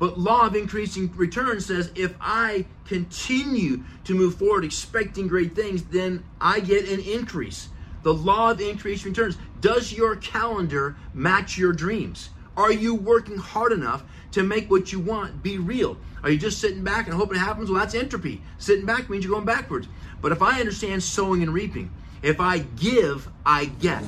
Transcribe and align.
But 0.00 0.18
law 0.18 0.46
of 0.46 0.56
increasing 0.56 1.12
return 1.14 1.60
says 1.60 1.92
if 1.94 2.14
I 2.20 2.64
continue 2.86 3.84
to 4.04 4.14
move 4.14 4.36
forward 4.36 4.64
expecting 4.64 5.28
great 5.28 5.54
things, 5.54 5.84
then 5.84 6.24
I 6.40 6.60
get 6.60 6.88
an 6.88 7.00
increase. 7.00 7.68
The 8.02 8.14
law 8.14 8.50
of 8.50 8.60
increasing 8.62 9.12
returns. 9.12 9.36
Does 9.60 9.92
your 9.92 10.16
calendar 10.16 10.96
match 11.12 11.58
your 11.58 11.74
dreams? 11.74 12.30
Are 12.56 12.72
you 12.72 12.94
working 12.94 13.36
hard 13.36 13.72
enough 13.72 14.02
to 14.32 14.42
make 14.42 14.70
what 14.70 14.90
you 14.90 15.00
want 15.00 15.42
be 15.42 15.58
real? 15.58 15.98
Are 16.22 16.30
you 16.30 16.38
just 16.38 16.60
sitting 16.60 16.82
back 16.82 17.06
and 17.06 17.14
hoping 17.14 17.36
it 17.36 17.40
happens? 17.40 17.70
Well, 17.70 17.80
that's 17.80 17.94
entropy. 17.94 18.40
Sitting 18.56 18.86
back 18.86 19.10
means 19.10 19.24
you're 19.24 19.34
going 19.34 19.44
backwards. 19.44 19.86
But 20.22 20.32
if 20.32 20.40
I 20.40 20.60
understand 20.60 21.02
sowing 21.02 21.42
and 21.42 21.52
reaping, 21.52 21.90
if 22.22 22.40
I 22.40 22.60
give, 22.60 23.28
I 23.44 23.66
get. 23.66 24.02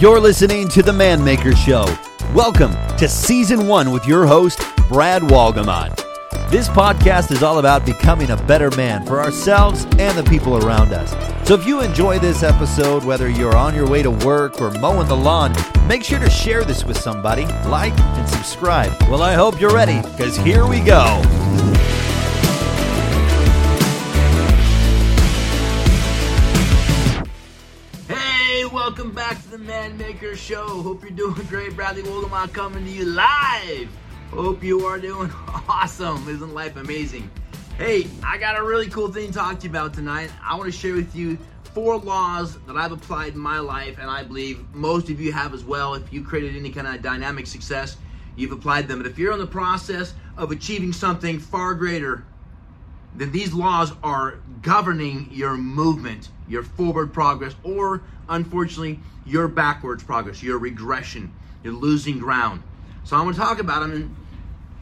You're 0.00 0.18
listening 0.18 0.66
to 0.68 0.82
The 0.82 0.94
Man 0.94 1.22
Maker 1.22 1.54
Show. 1.54 1.84
Welcome 2.32 2.72
to 2.96 3.06
season 3.06 3.66
one 3.66 3.90
with 3.90 4.06
your 4.06 4.24
host, 4.24 4.62
Brad 4.88 5.20
Wolgamott. 5.20 5.94
This 6.50 6.68
podcast 6.68 7.30
is 7.30 7.42
all 7.42 7.58
about 7.58 7.84
becoming 7.84 8.30
a 8.30 8.36
better 8.44 8.70
man 8.78 9.04
for 9.04 9.20
ourselves 9.20 9.84
and 9.98 10.16
the 10.16 10.24
people 10.24 10.56
around 10.64 10.94
us. 10.94 11.10
So 11.46 11.52
if 11.52 11.66
you 11.66 11.82
enjoy 11.82 12.18
this 12.18 12.42
episode, 12.42 13.04
whether 13.04 13.28
you're 13.28 13.54
on 13.54 13.74
your 13.74 13.86
way 13.90 14.02
to 14.02 14.10
work 14.10 14.62
or 14.62 14.70
mowing 14.70 15.06
the 15.06 15.16
lawn, 15.18 15.54
make 15.86 16.02
sure 16.02 16.18
to 16.18 16.30
share 16.30 16.64
this 16.64 16.82
with 16.82 16.96
somebody, 16.96 17.44
like, 17.66 17.92
and 18.00 18.26
subscribe. 18.26 18.98
Well, 19.02 19.22
I 19.22 19.34
hope 19.34 19.60
you're 19.60 19.74
ready, 19.74 20.00
because 20.12 20.34
here 20.34 20.66
we 20.66 20.80
go. 20.80 21.20
Man 29.70 29.96
Maker 29.96 30.34
Show. 30.34 30.66
Hope 30.82 31.02
you're 31.02 31.12
doing 31.12 31.46
great. 31.46 31.76
Bradley 31.76 32.02
Wolgamott 32.02 32.52
coming 32.52 32.84
to 32.84 32.90
you 32.90 33.04
live. 33.04 33.88
Hope 34.32 34.64
you 34.64 34.84
are 34.84 34.98
doing 34.98 35.30
awesome. 35.68 36.28
Isn't 36.28 36.52
life 36.52 36.74
amazing? 36.74 37.30
Hey, 37.78 38.08
I 38.24 38.36
got 38.36 38.58
a 38.58 38.64
really 38.64 38.88
cool 38.88 39.12
thing 39.12 39.28
to 39.28 39.32
talk 39.32 39.60
to 39.60 39.64
you 39.66 39.70
about 39.70 39.94
tonight. 39.94 40.28
I 40.42 40.56
want 40.56 40.72
to 40.72 40.76
share 40.76 40.94
with 40.94 41.14
you 41.14 41.38
four 41.72 41.98
laws 41.98 42.58
that 42.66 42.76
I've 42.76 42.90
applied 42.90 43.34
in 43.34 43.38
my 43.38 43.60
life, 43.60 43.98
and 44.00 44.10
I 44.10 44.24
believe 44.24 44.58
most 44.74 45.08
of 45.08 45.20
you 45.20 45.30
have 45.32 45.54
as 45.54 45.62
well. 45.62 45.94
If 45.94 46.12
you 46.12 46.24
created 46.24 46.56
any 46.56 46.70
kind 46.70 46.88
of 46.88 47.00
dynamic 47.00 47.46
success, 47.46 47.96
you've 48.34 48.50
applied 48.50 48.88
them. 48.88 48.98
But 48.98 49.06
if 49.06 49.18
you're 49.18 49.32
in 49.32 49.38
the 49.38 49.46
process 49.46 50.14
of 50.36 50.50
achieving 50.50 50.92
something 50.92 51.38
far 51.38 51.74
greater, 51.74 52.24
then 53.14 53.30
these 53.30 53.52
laws 53.52 53.92
are 54.02 54.40
governing 54.62 55.28
your 55.30 55.56
movement, 55.56 56.28
your 56.48 56.64
forward 56.64 57.12
progress, 57.12 57.54
or 57.62 58.02
unfortunately, 58.28 58.98
your 59.30 59.48
backwards 59.48 60.02
progress, 60.02 60.42
your 60.42 60.58
regression. 60.58 61.32
You're 61.62 61.74
losing 61.74 62.18
ground. 62.18 62.62
So 63.04 63.16
I'm 63.16 63.22
going 63.22 63.34
to 63.34 63.40
talk 63.40 63.60
about 63.60 63.80
them. 63.80 63.92
And 63.92 64.16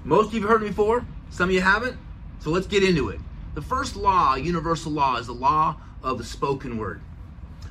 most 0.04 0.28
of 0.28 0.34
you 0.34 0.40
have 0.40 0.50
heard 0.50 0.60
before, 0.62 1.04
some 1.30 1.50
of 1.50 1.54
you 1.54 1.60
haven't. 1.60 1.98
So 2.40 2.50
let's 2.50 2.66
get 2.66 2.82
into 2.82 3.10
it. 3.10 3.20
The 3.54 3.62
first 3.62 3.96
law, 3.96 4.36
universal 4.36 4.92
law, 4.92 5.16
is 5.16 5.26
the 5.26 5.32
law 5.32 5.76
of 6.02 6.18
the 6.18 6.24
spoken 6.24 6.78
word. 6.78 7.00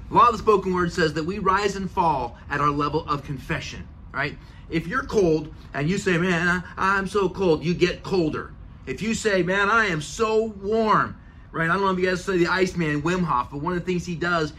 The 0.10 0.16
law 0.16 0.28
of 0.28 0.34
the 0.34 0.38
spoken 0.38 0.74
word 0.74 0.92
says 0.92 1.14
that 1.14 1.24
we 1.24 1.40
rise 1.40 1.76
and 1.76 1.90
fall 1.90 2.38
at 2.50 2.62
our 2.62 2.70
level 2.70 3.08
of 3.10 3.24
confession, 3.24 3.88
right? 4.12 4.38
If 4.70 4.88
you're 4.88 5.04
cold 5.04 5.54
and 5.74 5.90
you 5.90 5.98
say, 5.98 6.18
man, 6.18 6.48
I, 6.78 6.98
I'm 6.98 7.08
so 7.08 7.30
cold, 7.30 7.64
you 7.64 7.74
get 7.74 8.04
colder. 8.04 8.52
If 8.86 9.02
you 9.02 9.14
say, 9.14 9.44
man, 9.44 9.70
I 9.70 9.88
am 9.88 10.02
so 10.02 10.44
warm, 10.62 11.20
right? 11.52 11.70
I 11.70 11.74
don't 11.74 11.82
know 11.82 11.92
if 11.92 12.00
you 12.00 12.06
guys 12.10 12.24
say 12.24 12.38
the 12.38 12.48
Iceman, 12.48 13.02
Wim 13.02 13.24
Hof, 13.24 13.50
but 13.52 13.62
one 13.62 13.74
of 13.74 13.80
the 13.80 13.86
things 13.86 14.06
he 14.06 14.16
does 14.16 14.54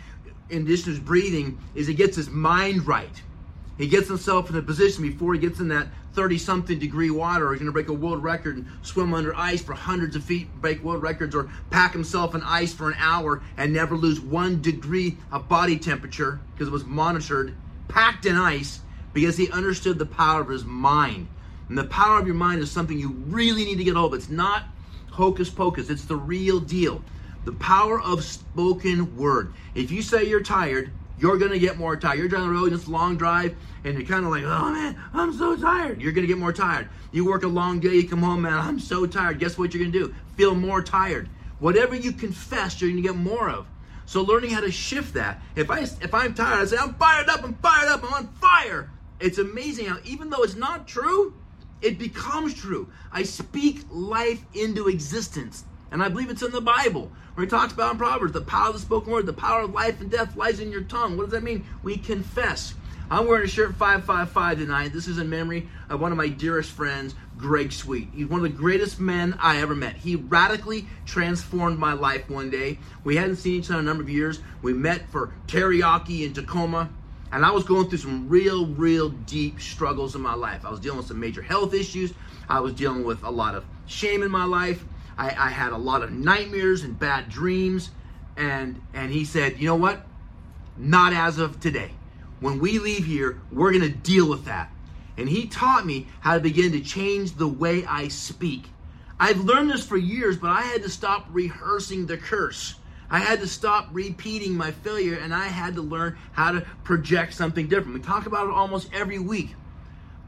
in 0.51 0.63
addition 0.63 0.85
to 0.85 0.91
his 0.91 1.01
breathing 1.01 1.59
is 1.75 1.87
he 1.87 1.95
gets 1.95 2.17
his 2.17 2.31
mind 2.31 2.87
right. 2.87 3.23
He 3.77 3.87
gets 3.87 4.09
himself 4.09 4.51
in 4.51 4.57
a 4.57 4.63
position 4.63 5.03
before 5.03 5.35
he 5.35 5.41
gets 5.41 5.61
in 5.61 5.69
that 5.69 5.89
30 6.14 6.39
something 6.39 6.79
degree 6.81 7.11
water, 7.11 7.53
he's 7.53 7.61
going 7.61 7.67
to 7.67 7.73
break 7.73 7.89
a 7.89 7.92
world 7.92 8.25
record 8.25 8.57
and 8.57 8.67
swim 8.83 9.14
under 9.14 9.37
ice 9.37 9.63
for 9.63 9.73
hundreds 9.73 10.17
of 10.17 10.25
feet, 10.25 10.48
break 10.61 10.83
world 10.83 11.01
records, 11.01 11.33
or 11.33 11.48
pack 11.70 11.92
himself 11.92 12.35
in 12.35 12.42
ice 12.42 12.73
for 12.73 12.89
an 12.89 12.97
hour 12.98 13.41
and 13.57 13.73
never 13.73 13.95
lose 13.95 14.20
one 14.20 14.61
degree 14.61 15.17
of 15.31 15.48
body 15.48 15.79
temperature 15.79 16.41
because 16.53 16.67
it 16.67 16.73
was 16.73 16.85
monitored, 16.85 17.55
packed 17.87 18.27
in 18.27 18.35
ice 18.35 18.81
because 19.13 19.37
he 19.37 19.48
understood 19.53 19.97
the 19.97 20.07
power 20.07 20.41
of 20.41 20.48
his 20.48 20.64
mind. 20.64 21.29
And 21.69 21.79
the 21.79 21.85
power 21.85 22.19
of 22.19 22.27
your 22.27 22.35
mind 22.35 22.63
is 22.63 22.70
something 22.70 22.98
you 22.98 23.11
really 23.29 23.64
need 23.64 23.79
to 23.79 23.85
get 23.85 23.95
hold 23.95 24.13
of. 24.13 24.19
It's 24.19 24.29
not 24.29 24.64
hocus 25.11 25.51
pocus, 25.51 25.89
it's 25.89 26.05
the 26.05 26.17
real 26.17 26.58
deal. 26.58 27.03
The 27.45 27.53
power 27.53 28.01
of 28.01 28.25
spoken 28.25 29.17
word. 29.17 29.53
If 29.75 29.91
you 29.91 30.03
say 30.03 30.25
you're 30.25 30.43
tired, 30.43 30.91
you're 31.19 31.39
going 31.39 31.53
to 31.53 31.59
get 31.59 31.79
more 31.79 31.97
tired. 31.97 32.19
You're 32.19 32.29
driving 32.29 32.49
the 32.49 32.55
road, 32.55 32.73
a 32.73 32.91
long 32.91 33.17
drive, 33.17 33.57
and 33.85 33.95
you're 33.95 34.07
kind 34.07 34.25
of 34.25 34.31
like, 34.31 34.45
oh 34.45 34.71
man, 34.71 35.01
I'm 35.13 35.33
so 35.33 35.57
tired. 35.57 36.01
You're 36.01 36.13
going 36.13 36.27
to 36.27 36.33
get 36.33 36.39
more 36.39 36.53
tired. 36.53 36.89
You 37.11 37.27
work 37.27 37.43
a 37.43 37.49
long 37.49 37.81
day, 37.81 37.95
you 37.95 38.09
come 38.09 38.23
home, 38.23 38.43
man, 38.43 38.53
I'm 38.53 38.79
so 38.79 39.07
tired. 39.07 39.39
Guess 39.39 39.57
what 39.59 39.73
you're 39.73 39.83
going 39.83 39.93
to 39.93 40.09
do? 40.09 40.15
Feel 40.37 40.55
more 40.55 40.83
tired. 40.83 41.29
Whatever 41.59 41.97
you 41.97 42.13
confess, 42.13 42.81
you're 42.81 42.91
going 42.91 43.03
to 43.03 43.09
get 43.09 43.17
more 43.17 43.51
of. 43.51 43.67
So 44.07 44.23
learning 44.23 44.51
how 44.51 44.61
to 44.61 44.70
shift 44.70 45.15
that. 45.15 45.43
If 45.55 45.70
I 45.70 45.81
if 45.81 46.15
I'm 46.15 46.33
tired, 46.35 46.61
I 46.61 46.65
say 46.65 46.77
I'm 46.79 46.95
fired 46.95 47.29
up. 47.29 47.45
I'm 47.45 47.55
fired 47.55 47.89
up. 47.89 48.05
I'm 48.05 48.15
on 48.15 48.29
fire. 48.35 48.91
It's 49.20 49.37
amazing 49.37 49.87
how 49.87 49.99
even 50.05 50.31
though 50.31 50.43
it's 50.45 50.55
not 50.55 50.89
true, 50.89 51.35
it 51.83 51.99
becomes 51.99 52.55
true. 52.55 52.89
I 53.13 53.23
speak 53.25 53.85
life 53.91 54.43
into 54.55 54.89
existence. 54.89 55.65
And 55.91 56.03
I 56.03 56.09
believe 56.09 56.31
it's 56.31 56.43
in 56.43 56.53
the 56.53 56.61
Bible 56.61 57.11
where 57.35 57.45
he 57.45 57.51
talks 57.51 57.73
about 57.73 57.93
in 57.93 57.99
Proverbs 57.99 58.33
the 58.33 58.41
power 58.41 58.69
of 58.69 58.75
the 58.75 58.81
spoken 58.81 59.13
word, 59.13 59.27
the 59.27 59.33
power 59.33 59.63
of 59.63 59.73
life 59.73 60.01
and 60.01 60.11
death 60.11 60.37
lies 60.37 60.61
in 60.61 60.73
your 60.73 60.83
tongue. 60.83 61.17
What 61.17 61.25
does 61.25 61.33
that 61.33 61.43
mean? 61.43 61.65
We 61.83 61.97
confess. 61.97 62.75
I'm 63.11 63.27
wearing 63.27 63.45
a 63.45 63.49
shirt 63.49 63.75
555 63.75 64.59
tonight. 64.59 64.93
This 64.93 65.07
is 65.07 65.17
in 65.17 65.31
memory 65.31 65.67
of 65.89 65.99
one 65.99 66.13
of 66.13 66.19
my 66.19 66.29
dearest 66.29 66.71
friends, 66.71 67.15
Greg 67.39 67.73
Sweet. 67.73 68.09
He's 68.13 68.27
one 68.27 68.45
of 68.45 68.53
the 68.53 68.59
greatest 68.59 69.01
men 69.01 69.35
I 69.41 69.63
ever 69.63 69.75
met. 69.75 69.97
He 69.97 70.17
radically 70.17 70.87
transformed 71.07 71.79
my 71.79 71.95
life 71.95 72.29
one 72.29 72.51
day. 72.51 72.79
We 73.05 73.17
hadn't 73.17 73.37
seen 73.37 73.61
each 73.61 73.70
other 73.70 73.79
in 73.79 73.87
a 73.87 73.89
number 73.89 74.03
of 74.03 74.11
years. 74.11 74.41
We 74.61 74.75
met 74.75 75.09
for 75.09 75.33
teriyaki 75.47 76.27
in 76.27 76.35
Tacoma. 76.35 76.91
And 77.33 77.47
I 77.47 77.51
was 77.51 77.65
going 77.65 77.89
through 77.89 77.99
some 77.99 78.29
real, 78.29 78.67
real 78.67 79.09
deep 79.09 79.61
struggles 79.61 80.15
in 80.15 80.20
my 80.20 80.35
life. 80.35 80.67
I 80.67 80.70
was 80.70 80.81
dealing 80.81 80.99
with 80.99 81.09
some 81.09 81.20
major 81.20 81.43
health 81.43 81.73
issues. 81.73 82.13
I 82.49 82.61
was 82.61 82.75
dealing 82.75 83.05
with 83.05 83.23
a 83.23 83.31
lot 83.31 83.55
of 83.55 83.65
shame 83.87 84.23
in 84.23 84.31
my 84.31 84.45
life. 84.45 84.85
I, 85.18 85.27
I 85.27 85.51
had 85.51 85.73
a 85.73 85.77
lot 85.77 86.02
of 86.02 86.12
nightmares 86.12 86.84
and 86.84 86.98
bad 86.98 87.29
dreams. 87.29 87.90
And 88.36 88.80
and 88.95 89.11
he 89.11 89.24
said, 89.24 89.58
you 89.58 89.67
know 89.67 89.77
what? 89.77 90.06
Not 90.77 91.12
as 91.12 91.39
of 91.39 91.61
today. 91.61 91.90
When 92.40 92.61
we 92.61 92.79
leave 92.79 93.05
here, 93.05 93.40
we're 93.51 93.73
gonna 93.73 93.89
deal 93.89 94.28
with 94.28 94.45
that. 94.45 94.70
And 95.17 95.28
he 95.28 95.46
taught 95.46 95.84
me 95.84 96.07
how 96.20 96.34
to 96.34 96.40
begin 96.40 96.70
to 96.73 96.80
change 96.80 97.34
the 97.34 97.48
way 97.48 97.84
I 97.84 98.07
speak. 98.07 98.68
I've 99.18 99.40
learned 99.40 99.70
this 99.70 99.84
for 99.84 99.96
years, 99.96 100.36
but 100.36 100.51
I 100.51 100.62
had 100.62 100.84
to 100.84 100.89
stop 100.89 101.27
rehearsing 101.33 102.07
the 102.07 102.17
curse. 102.17 102.77
I 103.11 103.18
had 103.18 103.40
to 103.40 103.48
stop 103.48 103.89
repeating 103.90 104.55
my 104.55 104.70
failure 104.70 105.17
and 105.17 105.34
I 105.34 105.46
had 105.46 105.74
to 105.74 105.83
learn 105.83 106.17
how 106.33 106.52
to 106.52 106.61
project 106.84 107.34
something 107.34 107.67
different. 107.67 107.95
We 107.95 108.01
talk 108.01 108.27
about 108.27 108.46
it 108.46 108.52
almost 108.52 108.90
every 108.92 109.18
week. 109.18 109.57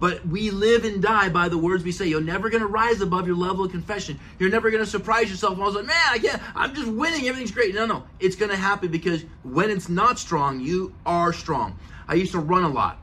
But 0.01 0.27
we 0.27 0.51
live 0.51 0.85
and 0.85 1.03
die 1.03 1.29
by 1.29 1.51
the 1.51 1.59
words 1.59 1.85
we 1.85 1.93
say. 1.93 2.07
You're 2.07 2.23
never 2.23 2.49
going 2.49 2.63
to 2.63 2.67
rise 2.67 3.03
above 3.03 3.27
your 3.27 3.37
level 3.37 3.67
of 3.67 3.71
confession. 3.71 4.19
You're 4.39 4.51
never 4.51 4.71
going 4.71 4.83
to 4.83 4.91
surprise 4.91 5.31
yourself. 5.31 5.59
Of 5.59 5.69
a 5.69 5.73
sudden, 5.73 5.87
man, 5.87 5.97
I 6.11 6.19
can't, 6.19 6.43
I'm 6.55 6.75
just 6.75 6.89
winning. 6.89 7.29
Everything's 7.29 7.51
great. 7.51 7.75
No, 7.75 7.85
no. 7.85 8.05
It's 8.19 8.35
going 8.35 8.51
to 8.51 8.57
happen 8.57 8.91
because 8.91 9.25
when 9.43 9.69
it's 9.69 9.91
not 9.91 10.19
strong, 10.19 10.59
you 10.59 10.95
are 11.05 11.35
strong. 11.35 11.79
I 12.09 12.15
used 12.15 12.33
to 12.33 12.39
run 12.39 12.65
a 12.65 12.69
lot. 12.69 12.99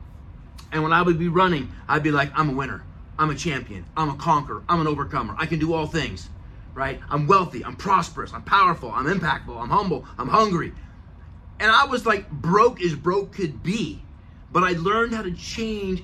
And 0.72 0.82
when 0.82 0.92
I 0.92 1.00
would 1.00 1.20
be 1.20 1.28
running, 1.28 1.70
I'd 1.88 2.02
be 2.02 2.10
like, 2.10 2.32
I'm 2.34 2.50
a 2.50 2.52
winner. 2.52 2.82
I'm 3.16 3.30
a 3.30 3.34
champion. 3.34 3.84
I'm 3.96 4.10
a 4.10 4.16
conqueror. 4.16 4.64
I'm 4.68 4.80
an 4.80 4.88
overcomer. 4.88 5.36
I 5.38 5.46
can 5.46 5.60
do 5.60 5.74
all 5.74 5.86
things, 5.86 6.28
right? 6.74 7.00
I'm 7.08 7.26
wealthy. 7.26 7.64
I'm 7.64 7.76
prosperous. 7.76 8.32
I'm 8.32 8.42
powerful. 8.42 8.90
I'm 8.92 9.06
impactful. 9.06 9.56
I'm 9.56 9.70
humble. 9.70 10.04
I'm 10.18 10.28
hungry. 10.28 10.72
And 11.60 11.70
I 11.70 11.86
was 11.86 12.06
like 12.06 12.30
broke 12.30 12.82
as 12.82 12.94
broke 12.94 13.32
could 13.32 13.62
be. 13.62 14.02
But 14.50 14.64
I 14.64 14.72
learned 14.72 15.14
how 15.14 15.22
to 15.22 15.32
change 15.32 16.02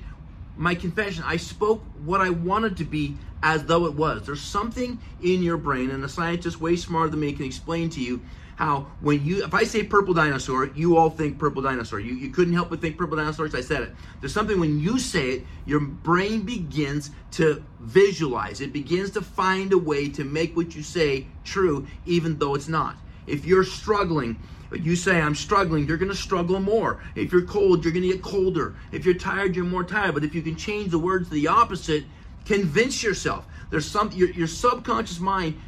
my 0.55 0.75
confession. 0.75 1.23
I 1.25 1.37
spoke 1.37 1.83
what 2.03 2.21
I 2.21 2.29
wanted 2.29 2.77
to 2.77 2.85
be 2.85 3.17
as 3.43 3.65
though 3.65 3.85
it 3.85 3.93
was. 3.93 4.25
There's 4.25 4.41
something 4.41 4.99
in 5.21 5.43
your 5.43 5.57
brain, 5.57 5.91
and 5.91 6.03
a 6.03 6.09
scientist 6.09 6.59
way 6.59 6.75
smarter 6.75 7.09
than 7.09 7.19
me 7.19 7.33
can 7.33 7.45
explain 7.45 7.89
to 7.91 8.01
you 8.01 8.21
how 8.55 8.87
when 9.01 9.23
you 9.25 9.43
if 9.43 9.53
I 9.53 9.63
say 9.63 9.83
purple 9.83 10.13
dinosaur, 10.13 10.67
you 10.67 10.97
all 10.97 11.09
think 11.09 11.37
purple 11.37 11.61
dinosaur. 11.61 11.99
You, 11.99 12.15
you 12.15 12.29
couldn't 12.29 12.53
help 12.53 12.69
but 12.69 12.81
think 12.81 12.97
purple 12.97 13.17
dinosaurs. 13.17 13.53
I 13.53 13.61
said 13.61 13.83
it. 13.83 13.95
There's 14.19 14.33
something 14.33 14.59
when 14.59 14.79
you 14.79 14.97
say 14.97 15.31
it, 15.31 15.43
your 15.65 15.81
brain 15.81 16.41
begins 16.41 17.11
to 17.31 17.63
visualize. 17.79 18.61
It 18.61 18.71
begins 18.71 19.11
to 19.11 19.21
find 19.21 19.73
a 19.73 19.77
way 19.77 20.09
to 20.09 20.23
make 20.23 20.55
what 20.55 20.75
you 20.75 20.83
say 20.83 21.27
true, 21.43 21.85
even 22.05 22.39
though 22.39 22.55
it's 22.55 22.67
not. 22.67 22.95
If 23.27 23.45
you're 23.45 23.63
struggling, 23.63 24.39
you 24.81 24.95
say, 24.95 25.21
I'm 25.21 25.35
struggling, 25.35 25.87
you're 25.87 25.97
going 25.97 26.11
to 26.11 26.17
struggle 26.17 26.59
more. 26.59 27.01
If 27.15 27.31
you're 27.31 27.43
cold, 27.43 27.83
you're 27.83 27.93
going 27.93 28.03
to 28.03 28.13
get 28.13 28.21
colder. 28.21 28.75
If 28.91 29.05
you're 29.05 29.15
tired, 29.15 29.55
you're 29.55 29.65
more 29.65 29.83
tired. 29.83 30.13
But 30.13 30.23
if 30.23 30.33
you 30.33 30.41
can 30.41 30.55
change 30.55 30.91
the 30.91 30.99
words 30.99 31.29
to 31.29 31.33
the 31.33 31.47
opposite, 31.47 32.05
convince 32.45 33.03
yourself. 33.03 33.45
There's 33.69 33.89
some, 33.89 34.11
your, 34.11 34.29
your 34.31 34.47
subconscious 34.47 35.19
mind 35.19 35.59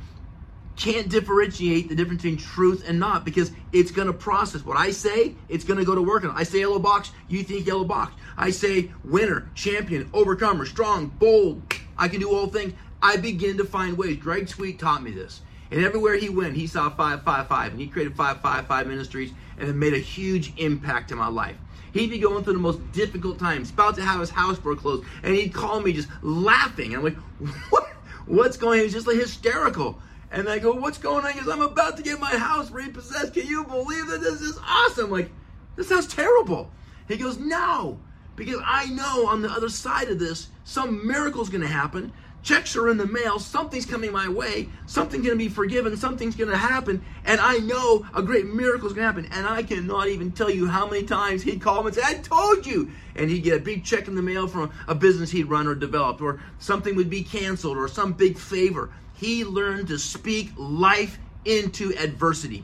can't 0.78 1.10
differentiate 1.10 1.90
the 1.90 1.96
difference 1.96 2.22
between 2.22 2.38
truth 2.38 2.84
and 2.88 3.00
not 3.00 3.26
because 3.26 3.52
it's 3.74 3.90
going 3.90 4.08
to 4.08 4.14
process 4.14 4.64
what 4.64 4.78
I 4.78 4.92
say. 4.92 5.36
It's 5.50 5.64
going 5.64 5.80
to 5.80 5.86
go 5.86 5.96
to 5.96 6.02
work 6.02 6.24
on. 6.24 6.32
I 6.32 6.44
say 6.44 6.60
yellow 6.60 6.80
box, 6.80 7.12
you 7.28 7.44
think 7.44 7.66
yellow 7.66 7.84
box. 7.84 8.14
I 8.38 8.52
say 8.52 8.92
winner, 9.04 9.50
champion, 9.56 10.10
overcomer, 10.14 10.66
strong, 10.66 11.08
bold. 11.08 11.64
I 11.98 12.08
can 12.08 12.20
do 12.20 12.32
all 12.32 12.48
things. 12.48 12.74
I 13.02 13.18
begin 13.18 13.58
to 13.58 13.66
find 13.66 13.98
ways. 13.98 14.18
Greg 14.18 14.48
Sweet 14.48 14.80
taught 14.80 15.02
me 15.02 15.12
this. 15.12 15.42
And 15.72 15.84
everywhere 15.84 16.16
he 16.16 16.30
went, 16.30 16.56
he 16.56 16.68
saw 16.68 16.90
555, 16.90 17.72
and 17.72 17.82
he 17.82 17.88
created 17.88 18.16
555 18.16 18.88
Ministries, 18.88 19.32
and 19.58 19.70
it 19.70 19.76
made 19.76 19.94
a 19.94 20.00
huge 20.00 20.54
impact 20.58 21.12
in 21.12 21.18
my 21.18 21.28
life. 21.28 21.58
He'd 21.94 22.10
be 22.10 22.20
going 22.20 22.44
through 22.44 22.54
the 22.54 22.60
most 22.60 22.80
difficult 22.92 23.40
times, 23.40 23.70
about 23.70 23.96
to 23.96 24.04
have 24.04 24.20
his 24.20 24.30
house 24.30 24.58
foreclosed, 24.58 25.06
and 25.24 25.36
he'd 25.36 25.54
call 25.54 25.80
me 25.80 25.94
just 25.94 26.10
laughing. 26.22 26.94
And 26.94 26.98
I'm 26.98 27.04
like, 27.04 27.16
what? 27.70 27.90
What's 28.28 28.58
going 28.58 28.80
on? 28.80 28.84
He's 28.86 28.94
just 28.94 29.08
like 29.08 29.18
hysterical. 29.18 30.00
And 30.32 30.50
I 30.50 30.60
go, 30.60 30.74
what's 30.74 30.98
going 30.98 31.26
on? 31.26 31.34
Goes, 31.34 31.48
I'm 31.48 31.62
about 31.62 31.96
to 31.98 32.04
get 32.04 32.20
my 32.20 32.36
house 32.36 32.70
repossessed. 32.70 33.34
Can 33.34 33.48
you 33.48 33.64
believe 33.64 34.08
that 34.08 34.20
this 34.20 34.42
is 34.42 34.60
awesome? 34.68 35.10
Like, 35.10 35.32
this 35.78 35.88
sounds 35.88 36.08
terrible. 36.08 36.70
He 37.08 37.16
goes, 37.16 37.38
no, 37.38 38.00
because 38.36 38.60
I 38.66 38.88
know 38.88 39.28
on 39.28 39.42
the 39.42 39.50
other 39.50 39.70
side 39.70 40.10
of 40.10 40.20
this, 40.20 40.50
some 40.66 41.08
miracle's 41.08 41.50
going 41.50 41.62
to 41.62 41.68
happen 41.68 42.12
checks 42.48 42.78
are 42.78 42.88
in 42.88 42.96
the 42.96 43.06
mail, 43.06 43.40
something's 43.40 43.86
coming 43.86 44.10
my 44.10 44.30
way, 44.30 44.70
something's 44.86 45.26
going 45.26 45.38
to 45.38 45.44
be 45.44 45.50
forgiven, 45.50 45.98
something's 45.98 46.36
going 46.36 46.50
to 46.50 46.56
happen, 46.56 47.04
and 47.26 47.42
I 47.42 47.58
know 47.58 48.06
a 48.16 48.22
great 48.22 48.46
miracle 48.46 48.88
is 48.88 48.94
going 48.94 49.04
to 49.04 49.08
happen. 49.08 49.38
And 49.38 49.46
I 49.46 49.64
cannot 49.64 50.08
even 50.08 50.32
tell 50.32 50.50
you 50.50 50.66
how 50.66 50.88
many 50.88 51.04
times 51.04 51.44
he'd 51.44 51.62
call 51.62 51.84
me 51.84 51.88
and 51.88 51.96
say, 51.96 52.04
I 52.06 52.14
told 52.14 52.66
you. 52.66 52.90
And 53.18 53.30
he'd 53.30 53.44
get 53.44 53.58
a 53.58 53.60
big 53.60 53.84
check 53.84 54.08
in 54.08 54.16
the 54.16 54.22
mail 54.22 54.48
from 54.48 54.72
a 54.88 54.96
business 54.96 55.32
he'd 55.32 55.50
run 55.50 55.68
or 55.68 55.76
developed, 55.76 56.22
or 56.22 56.40
something 56.60 56.96
would 56.96 57.10
be 57.10 57.22
canceled, 57.22 57.78
or 57.78 57.90
some 57.90 58.14
big 58.14 58.38
favor. 58.38 58.92
He 59.14 59.44
learned 59.44 59.90
to 59.90 59.98
speak 59.98 60.52
life 60.56 61.20
into 61.44 61.94
adversity. 61.98 62.64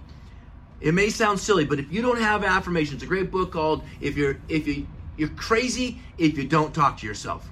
It 0.80 0.94
may 0.94 1.10
sound 1.10 1.40
silly, 1.40 1.66
but 1.66 1.80
if 1.80 1.92
you 1.92 2.02
don't 2.02 2.22
have 2.22 2.44
affirmations, 2.46 3.04
a 3.04 3.06
great 3.06 3.32
book 3.32 3.52
called 3.52 3.84
"If 4.00 4.16
You're 4.16 4.38
If 4.48 4.68
You 4.68 4.88
You're 5.18 5.30
Crazy 5.30 6.00
If 6.18 6.38
You 6.38 6.46
Don't 6.46 6.74
Talk 6.74 7.00
to 7.00 7.08
Yourself." 7.08 7.50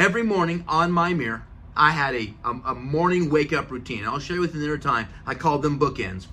Every 0.00 0.22
morning 0.22 0.64
on 0.66 0.90
my 0.90 1.12
mirror, 1.12 1.44
I 1.76 1.90
had 1.90 2.14
a, 2.14 2.32
a, 2.42 2.50
a 2.68 2.74
morning 2.74 3.28
wake 3.28 3.52
up 3.52 3.70
routine. 3.70 4.06
I'll 4.06 4.14
with 4.14 4.54
you 4.54 4.62
another 4.62 4.78
time. 4.78 5.08
I 5.26 5.34
called 5.34 5.60
them 5.60 5.78
bookends. 5.78 6.26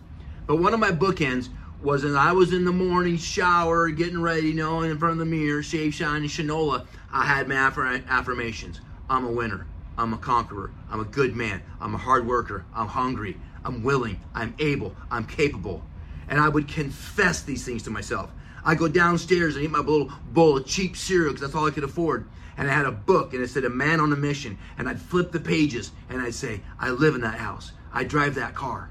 But 0.45 0.55
one 0.55 0.73
of 0.73 0.79
my 0.79 0.91
bookends 0.91 1.49
was 1.83 2.05
when 2.05 2.15
I 2.15 2.31
was 2.31 2.53
in 2.53 2.63
the 2.63 2.71
morning 2.71 3.17
shower, 3.17 3.89
getting 3.89 4.21
ready, 4.21 4.47
you 4.47 4.53
know, 4.53 4.83
in 4.83 4.97
front 4.97 5.11
of 5.11 5.17
the 5.19 5.25
mirror, 5.25 5.61
shave, 5.61 5.93
shine, 5.93 6.21
and 6.21 6.29
shinola. 6.29 6.87
I 7.11 7.25
had 7.25 7.49
my 7.49 7.55
affirmations. 7.55 8.79
I'm 9.09 9.25
a 9.25 9.31
winner. 9.31 9.67
I'm 9.97 10.13
a 10.13 10.17
conqueror. 10.17 10.71
I'm 10.89 11.01
a 11.01 11.05
good 11.05 11.35
man. 11.35 11.61
I'm 11.81 11.93
a 11.93 11.97
hard 11.97 12.25
worker. 12.25 12.63
I'm 12.73 12.87
hungry. 12.87 13.35
I'm 13.65 13.83
willing. 13.83 14.21
I'm 14.33 14.55
able. 14.59 14.95
I'm 15.11 15.25
capable. 15.25 15.83
And 16.29 16.39
I 16.39 16.47
would 16.47 16.69
confess 16.69 17.41
these 17.41 17.65
things 17.65 17.83
to 17.83 17.89
myself. 17.89 18.31
I 18.67 18.75
go 18.75 18.87
downstairs 18.87 19.55
and 19.55 19.63
eat 19.63 19.71
my 19.71 19.79
little 19.79 20.11
bowl 20.31 20.57
of 20.57 20.67
cheap 20.67 20.95
cereal 20.97 21.33
because 21.33 21.47
that's 21.47 21.55
all 21.55 21.65
I 21.65 21.71
could 21.71 21.85
afford 21.85 22.27
and 22.57 22.69
I 22.69 22.73
had 22.73 22.85
a 22.85 22.91
book 22.91 23.33
and 23.33 23.41
it 23.41 23.49
said 23.49 23.63
a 23.63 23.69
man 23.69 23.99
on 23.99 24.11
a 24.11 24.15
mission 24.15 24.57
and 24.77 24.89
I'd 24.89 24.99
flip 24.99 25.31
the 25.31 25.39
pages 25.39 25.91
and 26.09 26.21
I'd 26.21 26.33
say, 26.33 26.61
I 26.79 26.89
live 26.89 27.15
in 27.15 27.21
that 27.21 27.37
house. 27.37 27.71
I 27.93 28.03
drive 28.03 28.35
that 28.35 28.55
car. 28.55 28.89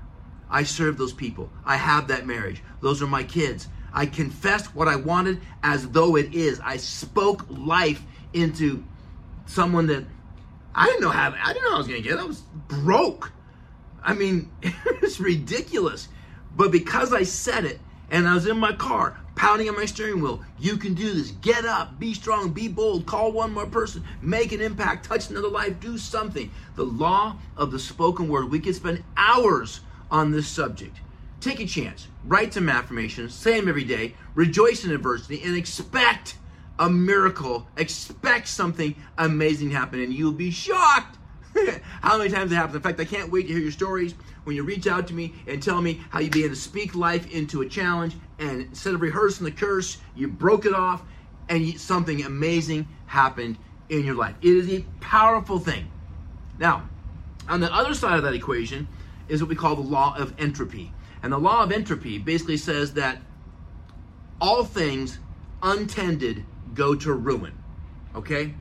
I 0.49 0.63
serve 0.63 0.97
those 0.97 1.13
people. 1.13 1.51
I 1.65 1.77
have 1.77 2.09
that 2.09 2.27
marriage. 2.27 2.63
Those 2.81 3.03
are 3.03 3.07
my 3.09 3.25
kids. 3.25 3.69
I 3.93 4.07
confessed 4.07 4.75
what 4.75 4.87
I 4.87 4.97
wanted 4.97 5.41
as 5.63 5.89
though 5.89 6.17
it 6.17 6.33
is. 6.33 6.61
I 6.61 6.77
spoke 6.77 7.45
life 7.49 8.03
into 8.33 8.85
someone 9.47 9.89
that 9.89 10.05
I 10.75 10.87
didn't 10.87 11.01
know 11.01 11.11
how 11.11 11.35
I 11.43 11.53
didn't 11.53 11.69
know 11.69 11.75
I 11.75 11.79
was 11.79 11.89
gonna 11.89 12.01
get. 12.01 12.19
I 12.19 12.25
was 12.25 12.43
broke. 12.69 13.33
I 14.03 14.15
mean, 14.15 14.51
it 14.63 15.03
was 15.03 15.19
ridiculous. 15.19 16.09
But 16.55 16.71
because 16.71 17.13
I 17.13 17.25
said 17.25 17.65
it 17.65 17.81
and 18.11 18.29
I 18.29 18.35
was 18.35 18.47
in 18.47 18.59
my 18.59 18.73
car, 18.73 19.19
pounding 19.37 19.69
on 19.69 19.77
my 19.77 19.85
steering 19.85 20.21
wheel. 20.21 20.43
You 20.59 20.77
can 20.77 20.95
do 20.95 21.13
this. 21.13 21.31
Get 21.31 21.65
up, 21.65 22.01
be 22.01 22.15
strong, 22.15 22.51
be 22.51 22.67
bold, 22.67 23.07
call 23.07 23.31
one 23.31 23.53
more 23.53 23.67
person, 23.67 24.03
make 24.21 24.51
an 24.51 24.61
impact, 24.61 25.05
touch 25.07 25.31
another 25.31 25.49
life, 25.49 25.79
do 25.79 25.97
something. 25.97 26.51
The 26.75 26.85
law 26.85 27.37
of 27.57 27.71
the 27.71 27.79
spoken 27.79 28.29
word. 28.29 28.51
We 28.51 28.59
could 28.59 28.75
spend 28.75 29.05
hours 29.17 29.81
on 30.11 30.33
this 30.33 30.49
subject. 30.49 30.99
Take 31.41 31.61
a 31.61 31.67
chance, 31.67 32.09
write 32.25 32.55
some 32.55 32.69
affirmations, 32.69 33.35
say 33.35 33.61
them 33.61 33.69
every 33.69 33.85
day, 33.85 34.15
rejoice 34.35 34.85
in 34.85 34.91
adversity, 34.91 35.43
and 35.45 35.55
expect 35.55 36.37
a 36.79 36.91
miracle. 36.91 37.69
Expect 37.77 38.49
something 38.49 38.95
amazing 39.19 39.71
to 39.71 39.77
happen, 39.77 40.01
and 40.01 40.13
you'll 40.13 40.33
be 40.33 40.51
shocked 40.51 41.16
how 42.03 42.19
many 42.19 42.31
times 42.31 42.53
it 42.53 42.57
happens. 42.57 42.77
In 42.77 42.83
fact, 42.83 43.01
I 43.01 43.05
can't 43.05 43.31
wait 43.31 43.47
to 43.47 43.53
hear 43.53 43.63
your 43.63 43.73
stories 43.73 44.15
when 44.45 44.57
you 44.57 44.63
reach 44.63 44.87
out 44.87 45.07
to 45.09 45.15
me 45.15 45.35
and 45.47 45.63
tell 45.63 45.81
me 45.83 46.01
how 46.11 46.21
you 46.21 46.31
began 46.31 46.51
to 46.51 46.57
speak 46.57 46.95
life 46.95 47.31
into 47.31 47.63
a 47.63 47.69
challenge, 47.69 48.17
and 48.39 48.63
instead 48.63 48.95
of 48.95 49.01
rehearsing 49.01 49.45
the 49.45 49.51
curse, 49.51 49.99
you 50.15 50.29
broke 50.29 50.67
it 50.67 50.75
off, 50.75 51.03
and 51.49 51.79
something 51.81 52.23
amazing 52.25 52.87
happened 53.07 53.57
in 53.89 54.05
your 54.05 54.15
life. 54.15 54.35
It 54.43 54.49
is 54.49 54.71
a 54.71 54.85
powerful 55.01 55.59
thing. 55.59 55.91
Now, 56.59 56.89
on 57.49 57.61
the 57.61 57.73
other 57.73 57.95
side 57.95 58.17
of 58.17 58.25
that 58.25 58.35
equation 58.35 58.89
is 59.29 59.43
what 59.43 59.49
we 59.49 59.57
call 59.57 59.77
the 59.77 59.83
law 59.83 60.17
of 60.17 60.35
entropy. 60.39 60.93
And 61.23 61.33
the 61.33 61.39
law 61.39 61.63
of 61.63 61.73
entropy 61.73 62.19
basically 62.19 62.57
says 62.57 62.95
that 62.95 63.19
all 64.41 64.65
things 64.65 65.19
untended 65.63 66.45
go 66.75 66.95
to 66.95 67.13
ruin. 67.13 67.53
Okay? 68.15 68.55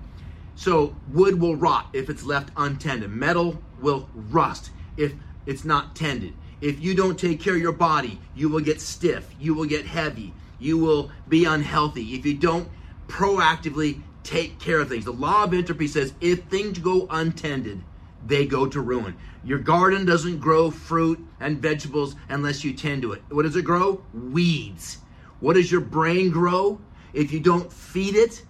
So 0.56 0.96
wood 1.12 1.40
will 1.40 1.56
rot 1.56 1.88
if 1.94 2.10
it's 2.10 2.24
left 2.24 2.50
untended. 2.56 3.12
Metal 3.12 3.62
will 3.80 4.10
rust 4.16 4.72
if 4.98 5.14
it's 5.46 5.66
not 5.66 5.96
tended. 5.96 6.34
If 6.62 6.80
you 6.80 6.96
don't 6.96 7.20
take 7.20 7.42
care 7.42 7.56
of 7.56 7.62
your 7.62 7.74
body, 7.74 8.20
you 8.34 8.50
will 8.50 8.62
get 8.62 8.82
stiff, 8.82 9.30
you 9.40 9.54
will 9.54 9.66
get 9.66 9.86
heavy, 9.86 10.34
you 10.58 10.78
will 10.78 11.12
be 11.28 11.46
unhealthy. 11.46 12.16
If 12.16 12.26
you 12.26 12.34
don't 12.34 12.70
proactively 13.08 14.02
take 14.24 14.58
care 14.60 14.80
of 14.80 14.90
things, 14.90 15.06
the 15.06 15.12
law 15.12 15.44
of 15.44 15.54
entropy 15.54 15.88
says 15.88 16.14
if 16.22 16.46
things 16.46 16.80
go 16.80 17.08
untended, 17.10 17.84
they 18.26 18.46
go 18.46 18.66
to 18.66 18.82
ruin. 18.82 19.16
Your 19.44 19.60
garden 19.60 20.06
doesn't 20.06 20.40
grow 20.40 20.72
fruit 20.72 21.24
and 21.40 21.60
vegetables 21.60 22.16
unless 22.30 22.64
you 22.64 22.74
tend 22.74 23.04
to 23.04 23.12
it. 23.12 23.22
What 23.30 23.44
does 23.44 23.56
it 23.56 23.64
grow? 23.64 24.04
Weeds. 24.14 24.98
What 25.40 25.54
does 25.54 25.72
your 25.72 25.82
brain 25.82 26.32
grow 26.32 26.82
if 27.14 27.32
you 27.32 27.40
don't 27.40 27.72
feed 27.72 28.16
it? 28.16 28.44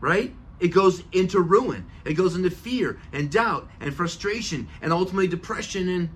Right? 0.00 0.34
It 0.62 0.68
goes 0.68 1.02
into 1.10 1.40
ruin. 1.40 1.86
It 2.04 2.14
goes 2.14 2.36
into 2.36 2.48
fear 2.48 3.00
and 3.12 3.28
doubt 3.28 3.68
and 3.80 3.92
frustration 3.92 4.68
and 4.80 4.92
ultimately 4.92 5.26
depression 5.26 5.88
and 5.88 6.08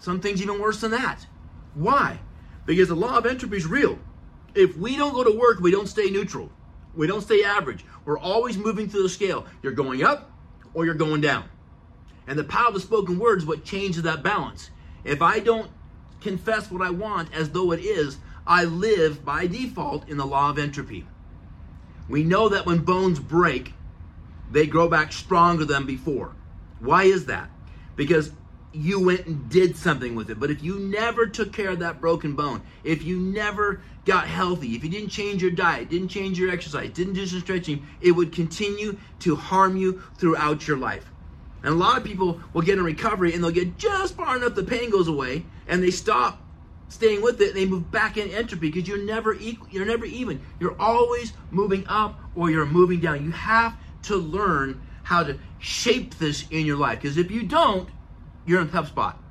some 0.00 0.20
things 0.20 0.42
even 0.42 0.60
worse 0.60 0.80
than 0.80 0.90
that. 0.90 1.24
Why? 1.74 2.18
Because 2.66 2.88
the 2.88 2.96
law 2.96 3.16
of 3.16 3.26
entropy 3.26 3.58
is 3.58 3.64
real. 3.64 3.96
If 4.56 4.76
we 4.76 4.96
don't 4.96 5.14
go 5.14 5.22
to 5.22 5.38
work, 5.38 5.60
we 5.60 5.70
don't 5.70 5.86
stay 5.86 6.10
neutral. 6.10 6.50
We 6.96 7.06
don't 7.06 7.20
stay 7.20 7.44
average. 7.44 7.84
We're 8.04 8.18
always 8.18 8.58
moving 8.58 8.88
through 8.88 9.04
the 9.04 9.08
scale. 9.08 9.46
You're 9.62 9.70
going 9.70 10.02
up 10.02 10.32
or 10.74 10.84
you're 10.84 10.94
going 10.94 11.20
down. 11.20 11.44
And 12.26 12.36
the 12.36 12.42
power 12.42 12.66
of 12.66 12.74
the 12.74 12.80
spoken 12.80 13.20
word 13.20 13.38
is 13.38 13.46
what 13.46 13.64
changes 13.64 14.02
that 14.02 14.24
balance. 14.24 14.70
If 15.04 15.22
I 15.22 15.38
don't 15.38 15.70
confess 16.20 16.72
what 16.72 16.82
I 16.82 16.90
want 16.90 17.32
as 17.32 17.50
though 17.50 17.70
it 17.70 17.84
is, 17.84 18.18
I 18.48 18.64
live 18.64 19.24
by 19.24 19.46
default 19.46 20.08
in 20.08 20.16
the 20.16 20.26
law 20.26 20.50
of 20.50 20.58
entropy. 20.58 21.06
We 22.08 22.24
know 22.24 22.48
that 22.48 22.66
when 22.66 22.78
bones 22.78 23.18
break, 23.18 23.74
they 24.50 24.66
grow 24.66 24.88
back 24.88 25.12
stronger 25.12 25.64
than 25.64 25.86
before. 25.86 26.32
Why 26.80 27.04
is 27.04 27.26
that? 27.26 27.50
Because 27.96 28.32
you 28.72 29.00
went 29.00 29.26
and 29.26 29.48
did 29.48 29.76
something 29.76 30.14
with 30.14 30.30
it. 30.30 30.38
But 30.38 30.50
if 30.50 30.62
you 30.62 30.78
never 30.78 31.26
took 31.26 31.52
care 31.52 31.70
of 31.70 31.78
that 31.78 32.00
broken 32.00 32.34
bone, 32.34 32.62
if 32.84 33.02
you 33.02 33.18
never 33.18 33.80
got 34.04 34.26
healthy, 34.26 34.74
if 34.74 34.84
you 34.84 34.90
didn't 34.90 35.08
change 35.08 35.40
your 35.42 35.50
diet, 35.50 35.88
didn't 35.88 36.08
change 36.08 36.38
your 36.38 36.50
exercise, 36.50 36.90
didn't 36.90 37.14
do 37.14 37.26
some 37.26 37.40
stretching, 37.40 37.86
it 38.00 38.12
would 38.12 38.32
continue 38.32 38.98
to 39.20 39.34
harm 39.34 39.76
you 39.76 40.02
throughout 40.18 40.68
your 40.68 40.76
life. 40.76 41.10
And 41.62 41.72
a 41.72 41.76
lot 41.76 41.96
of 41.96 42.04
people 42.04 42.40
will 42.52 42.62
get 42.62 42.78
in 42.78 42.84
recovery 42.84 43.32
and 43.34 43.42
they'll 43.42 43.50
get 43.50 43.78
just 43.78 44.14
far 44.14 44.36
enough 44.36 44.54
the 44.54 44.62
pain 44.62 44.90
goes 44.90 45.08
away 45.08 45.44
and 45.66 45.82
they 45.82 45.90
stop 45.90 46.40
staying 46.88 47.20
with 47.20 47.40
it, 47.40 47.48
and 47.48 47.56
they 47.56 47.64
move 47.64 47.90
back 47.90 48.16
in 48.16 48.30
entropy 48.30 48.70
because 48.70 48.88
you're 48.88 49.02
never 49.02 49.34
equal, 49.34 49.66
you're 49.70 49.84
never 49.84 50.04
even. 50.04 50.40
You're 50.60 50.80
always 50.80 51.32
moving 51.50 51.84
up 51.88 52.20
or 52.36 52.50
you're 52.50 52.66
moving 52.66 53.00
down. 53.00 53.24
You 53.24 53.32
have 53.32 53.76
to 54.06 54.16
learn 54.16 54.82
how 55.02 55.22
to 55.22 55.38
shape 55.58 56.18
this 56.18 56.46
in 56.50 56.66
your 56.66 56.76
life 56.76 57.00
because 57.00 57.16
if 57.16 57.30
you 57.30 57.42
don't, 57.44 57.88
you're 58.44 58.60
in 58.60 58.68
a 58.68 58.70
tough 58.70 58.88
spot. 58.88 59.22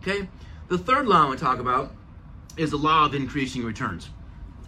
Okay? 0.00 0.28
The 0.68 0.78
third 0.78 1.06
law 1.06 1.22
I 1.22 1.26
want 1.26 1.38
to 1.38 1.44
talk 1.44 1.58
about 1.58 1.92
is 2.56 2.70
the 2.70 2.76
law 2.76 3.06
of 3.06 3.14
increasing 3.14 3.64
returns. 3.64 4.10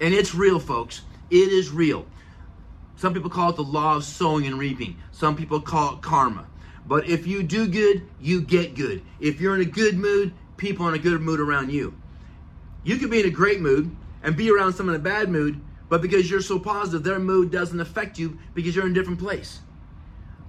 And 0.01 0.15
it's 0.15 0.35
real, 0.35 0.59
folks. 0.59 1.03
It 1.31 1.49
is 1.49 1.71
real. 1.71 2.07
Some 2.97 3.15
people 3.15 3.31
call 3.31 3.51
it 3.51 3.57
the 3.57 3.63
law 3.63 3.97
of 3.97 4.05
sowing 4.05 4.47
and 4.47 4.59
reaping. 4.59 4.97
Some 5.13 5.37
people 5.37 5.61
call 5.61 5.95
it 5.95 6.03
karma. 6.03 6.47
But 6.87 7.09
if 7.09 7.27
you 7.27 7.43
do 7.43 7.67
good, 7.67 8.07
you 8.21 8.41
get 8.41 8.75
good. 8.75 9.03
If 9.21 9.41
you're 9.41 9.55
in 9.55 9.61
a 9.61 9.71
good 9.71 9.97
mood, 9.97 10.33
people 10.57 10.87
are 10.87 10.91
in 10.91 10.95
a 10.95 11.03
good 11.03 11.21
mood 11.21 11.41
around 11.41 11.73
you. 11.73 11.95
You 12.83 12.97
could 12.97 13.11
be 13.11 13.21
in 13.21 13.27
a 13.27 13.31
great 13.31 13.61
mood 13.61 13.95
and 14.23 14.37
be 14.37 14.51
around 14.51 14.75
someone 14.75 14.95
in 14.95 15.01
a 15.01 15.05
bad 15.05 15.31
mood, 15.31 15.61
but 15.95 16.03
because 16.03 16.29
you're 16.29 16.41
so 16.41 16.59
positive, 16.59 17.05
their 17.05 17.21
mood 17.21 17.53
doesn't 17.53 17.79
affect 17.79 18.19
you 18.19 18.37
because 18.53 18.75
you're 18.75 18.85
in 18.85 18.91
a 18.91 18.95
different 18.95 19.21
place. 19.21 19.61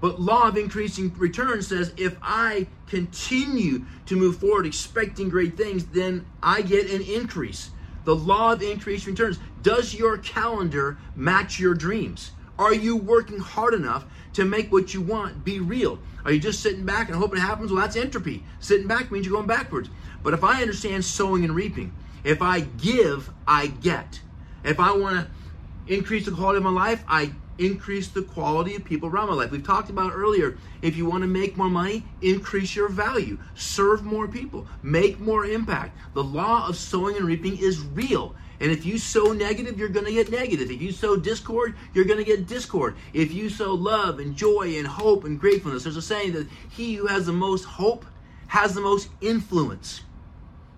But 0.02 0.20
law 0.20 0.48
of 0.48 0.58
increasing 0.58 1.14
returns 1.20 1.68
says 1.68 1.94
if 1.98 2.18
I 2.20 2.66
continue 2.88 3.86
to 4.08 4.16
move 4.16 4.38
forward 4.38 4.66
expecting 4.66 5.30
great 5.30 5.56
things, 5.56 5.86
then 5.86 6.25
I 6.42 6.64
get 6.64 6.90
an 6.90 7.04
increase. 7.04 7.70
The 8.06 8.16
law 8.16 8.54
of 8.54 8.64
increasing 8.64 9.14
returns. 9.14 9.38
Does 9.62 9.94
your 9.94 10.18
calendar 10.18 10.98
match 11.16 11.60
your 11.60 11.75
dreams? 11.75 12.32
Are 12.58 12.74
you 12.74 12.98
working 12.98 13.38
hard 13.38 13.75
enough 13.75 14.06
to 14.34 14.46
make 14.46 14.72
what 14.72 14.96
you 14.96 15.02
want 15.02 15.46
be 15.46 15.60
real? 15.60 16.00
Are 16.24 16.32
you 16.32 16.40
just 16.40 16.64
sitting 16.64 16.86
back 16.86 17.08
and 17.08 17.16
hoping 17.16 17.38
it 17.38 17.42
happens? 17.42 17.72
Well, 17.72 17.84
that's 17.84 17.96
entropy. 17.96 18.44
Sitting 18.60 18.88
back 18.88 19.12
means 19.12 19.28
you're 19.28 19.36
going 19.36 19.46
backwards. 19.46 19.92
But 20.24 20.34
if 20.34 20.44
I 20.44 20.64
understand 20.64 21.06
sowing 21.06 21.44
and 21.44 21.54
reaping, 21.54 21.94
if 22.24 22.42
I 22.42 22.62
give, 22.62 23.30
I 23.48 23.68
get. 23.68 24.22
If 24.66 24.80
I 24.80 24.92
want 24.92 25.28
to 25.28 25.94
increase 25.94 26.26
the 26.26 26.32
quality 26.32 26.58
of 26.58 26.64
my 26.64 26.72
life, 26.72 27.04
I 27.08 27.32
increase 27.58 28.08
the 28.08 28.24
quality 28.24 28.76
of 28.76 28.84
people 28.84 29.08
around 29.08 29.30
my 29.30 29.36
life. 29.36 29.52
We've 29.52 29.64
talked 29.64 29.90
about 29.90 30.14
earlier, 30.14 30.58
if 30.82 30.98
you 30.98 31.06
want 31.06 31.22
to 31.22 31.28
make 31.28 31.56
more 31.56 31.70
money, 31.70 32.04
increase 32.22 32.76
your 32.76 32.90
value, 32.90 33.38
serve 33.54 34.04
more 34.04 34.28
people, 34.28 34.68
make 34.82 35.20
more 35.20 35.46
impact. 35.46 35.98
The 36.16 36.24
law 36.24 36.68
of 36.68 36.76
sowing 36.76 37.16
and 37.16 37.26
reaping 37.26 37.58
is 37.58 37.80
real. 37.80 38.36
And 38.60 38.72
if 38.72 38.86
you 38.86 38.98
sow 38.98 39.34
negative, 39.34 39.78
you're 39.78 39.90
going 39.90 40.06
to 40.06 40.12
get 40.12 40.32
negative. 40.32 40.72
If 40.72 40.82
you 40.82 40.92
sow 40.92 41.16
discord, 41.16 41.76
you're 41.94 42.06
going 42.06 42.20
to 42.20 42.26
get 42.26 42.48
discord. 42.48 42.96
If 43.14 43.34
you 43.34 43.50
sow 43.50 43.74
love 43.74 44.20
and 44.20 44.36
joy 44.36 44.78
and 44.78 44.88
hope 44.88 45.26
and 45.26 45.40
gratefulness, 45.40 45.84
there's 45.84 45.98
a 45.98 46.02
saying 46.02 46.34
that 46.34 46.48
he 46.72 46.96
who 46.96 47.06
has 47.06 47.26
the 47.26 47.34
most 47.34 47.66
hope 47.66 48.06
has 48.48 48.74
the 48.74 48.82
most 48.82 49.10
influence. 49.22 50.02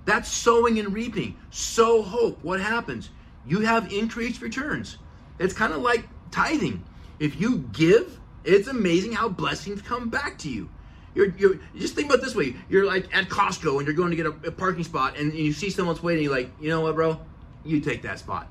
That's 0.06 0.30
sowing 0.30 0.80
and 0.80 0.94
reaping. 0.94 1.38
Sow 1.52 2.02
hope. 2.02 2.44
What 2.44 2.60
happens? 2.60 3.12
You 3.48 3.62
have 3.62 3.92
increased 3.92 4.42
returns. 4.42 4.98
It's 5.40 5.54
kind 5.54 5.74
of 5.74 5.82
like 5.82 6.08
tithing. 6.32 6.84
If 7.20 7.40
you 7.40 7.60
give, 7.72 8.20
it's 8.44 8.68
amazing 8.68 9.14
how 9.14 9.30
blessings 9.30 9.82
come 9.82 10.10
back 10.10 10.38
to 10.40 10.50
you. 10.50 10.70
You're, 11.16 11.34
you're 11.38 11.60
just 11.76 11.96
think 11.96 12.10
about 12.10 12.24
this 12.24 12.36
way. 12.36 12.56
You're 12.70 12.86
like 12.86 13.16
at 13.16 13.30
Costco 13.30 13.78
and 13.78 13.88
you're 13.88 13.96
going 13.96 14.12
to 14.12 14.16
get 14.16 14.26
a, 14.26 14.50
a 14.50 14.52
parking 14.52 14.84
spot 14.84 15.18
and 15.18 15.34
you 15.34 15.54
see 15.54 15.70
someone's 15.70 16.04
waiting. 16.04 16.24
You're 16.24 16.34
like, 16.34 16.52
you 16.60 16.70
know 16.70 16.82
what, 16.82 16.96
bro? 16.96 17.20
You 17.66 17.80
take 17.80 18.04
that 18.04 18.20
spot 18.20 18.50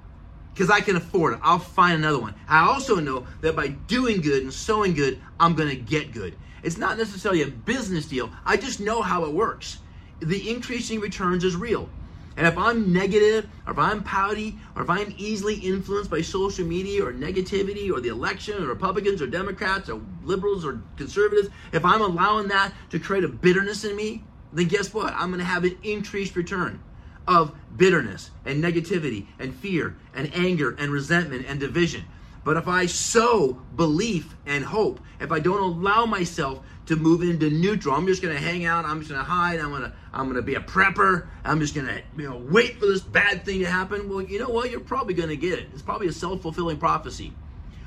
because 0.52 0.70
I 0.70 0.80
can 0.80 0.96
afford 0.96 1.34
it. 1.34 1.40
I'll 1.42 1.58
find 1.58 1.98
another 1.98 2.18
one. 2.18 2.34
I 2.48 2.66
also 2.66 2.96
know 2.96 3.26
that 3.42 3.54
by 3.54 3.68
doing 3.68 4.22
good 4.22 4.42
and 4.42 4.52
sowing 4.52 4.94
good, 4.94 5.20
I'm 5.38 5.54
going 5.54 5.68
to 5.68 5.76
get 5.76 6.12
good. 6.12 6.34
It's 6.62 6.78
not 6.78 6.96
necessarily 6.96 7.42
a 7.42 7.46
business 7.46 8.06
deal. 8.06 8.30
I 8.44 8.56
just 8.56 8.80
know 8.80 9.02
how 9.02 9.26
it 9.26 9.32
works. 9.32 9.78
The 10.20 10.50
increasing 10.50 10.98
returns 10.98 11.44
is 11.44 11.54
real. 11.54 11.90
And 12.36 12.46
if 12.46 12.58
I'm 12.58 12.92
negative, 12.92 13.48
or 13.66 13.72
if 13.72 13.78
I'm 13.78 14.02
pouty, 14.02 14.56
or 14.74 14.82
if 14.82 14.90
I'm 14.90 15.14
easily 15.16 15.54
influenced 15.54 16.10
by 16.10 16.20
social 16.20 16.66
media 16.66 17.04
or 17.04 17.12
negativity 17.12 17.90
or 17.90 18.00
the 18.00 18.10
election 18.10 18.62
or 18.62 18.66
Republicans 18.66 19.22
or 19.22 19.26
Democrats 19.26 19.88
or 19.88 20.02
liberals 20.22 20.64
or 20.64 20.80
conservatives, 20.96 21.48
if 21.72 21.84
I'm 21.84 22.02
allowing 22.02 22.48
that 22.48 22.72
to 22.90 22.98
create 22.98 23.24
a 23.24 23.28
bitterness 23.28 23.84
in 23.84 23.96
me, 23.96 24.22
then 24.52 24.68
guess 24.68 24.92
what? 24.92 25.14
I'm 25.14 25.28
going 25.28 25.38
to 25.38 25.44
have 25.44 25.64
an 25.64 25.78
increased 25.82 26.36
return 26.36 26.80
of 27.26 27.52
bitterness 27.76 28.30
and 28.44 28.62
negativity 28.62 29.26
and 29.38 29.54
fear 29.54 29.96
and 30.14 30.32
anger 30.34 30.76
and 30.78 30.90
resentment 30.90 31.46
and 31.48 31.58
division. 31.58 32.04
But 32.46 32.56
if 32.56 32.68
I 32.68 32.86
sow 32.86 33.54
belief 33.74 34.36
and 34.46 34.64
hope, 34.64 35.00
if 35.18 35.32
I 35.32 35.40
don't 35.40 35.60
allow 35.60 36.06
myself 36.06 36.60
to 36.86 36.94
move 36.94 37.22
into 37.22 37.50
neutral, 37.50 37.92
I'm 37.92 38.06
just 38.06 38.22
going 38.22 38.36
to 38.36 38.40
hang 38.40 38.64
out, 38.64 38.84
I'm 38.84 39.00
just 39.00 39.10
going 39.10 39.20
to 39.20 39.28
hide, 39.28 39.58
I'm 39.58 39.70
going 39.70 39.82
to 39.82 39.92
I'm 40.12 40.26
going 40.26 40.36
to 40.36 40.42
be 40.42 40.54
a 40.54 40.60
prepper, 40.60 41.26
I'm 41.44 41.58
just 41.58 41.74
going 41.74 41.88
to 41.88 42.00
you 42.16 42.30
know 42.30 42.36
wait 42.36 42.78
for 42.78 42.86
this 42.86 43.00
bad 43.00 43.44
thing 43.44 43.58
to 43.62 43.66
happen. 43.66 44.08
Well, 44.08 44.22
you 44.22 44.38
know 44.38 44.48
what? 44.48 44.70
You're 44.70 44.78
probably 44.78 45.14
going 45.14 45.30
to 45.30 45.36
get 45.36 45.58
it. 45.58 45.70
It's 45.72 45.82
probably 45.82 46.06
a 46.06 46.12
self-fulfilling 46.12 46.76
prophecy. 46.76 47.32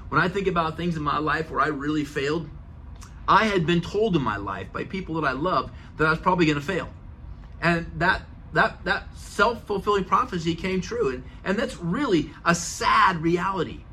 When 0.09 0.19
I 0.19 0.27
think 0.27 0.47
about 0.47 0.75
things 0.75 0.97
in 0.97 1.03
my 1.03 1.19
life 1.19 1.49
where 1.49 1.61
I 1.61 1.67
really 1.67 2.03
failed, 2.03 2.49
I 3.29 3.45
had 3.45 3.65
been 3.65 3.79
told 3.79 4.17
in 4.17 4.21
my 4.21 4.35
life 4.35 4.73
by 4.73 4.83
people 4.83 5.15
that 5.21 5.25
I 5.25 5.31
loved 5.31 5.73
that 5.95 6.05
I 6.05 6.09
was 6.09 6.19
probably 6.19 6.45
going 6.47 6.59
to 6.59 6.65
fail. 6.65 6.89
And 7.61 7.89
that 7.95 8.23
that 8.51 8.83
that 8.83 9.07
self-fulfilling 9.15 10.03
prophecy 10.03 10.53
came 10.53 10.81
true 10.81 11.13
and 11.13 11.23
and 11.45 11.57
that's 11.57 11.77
really 11.77 12.31
a 12.43 12.53
sad 12.53 13.21
reality 13.21 13.83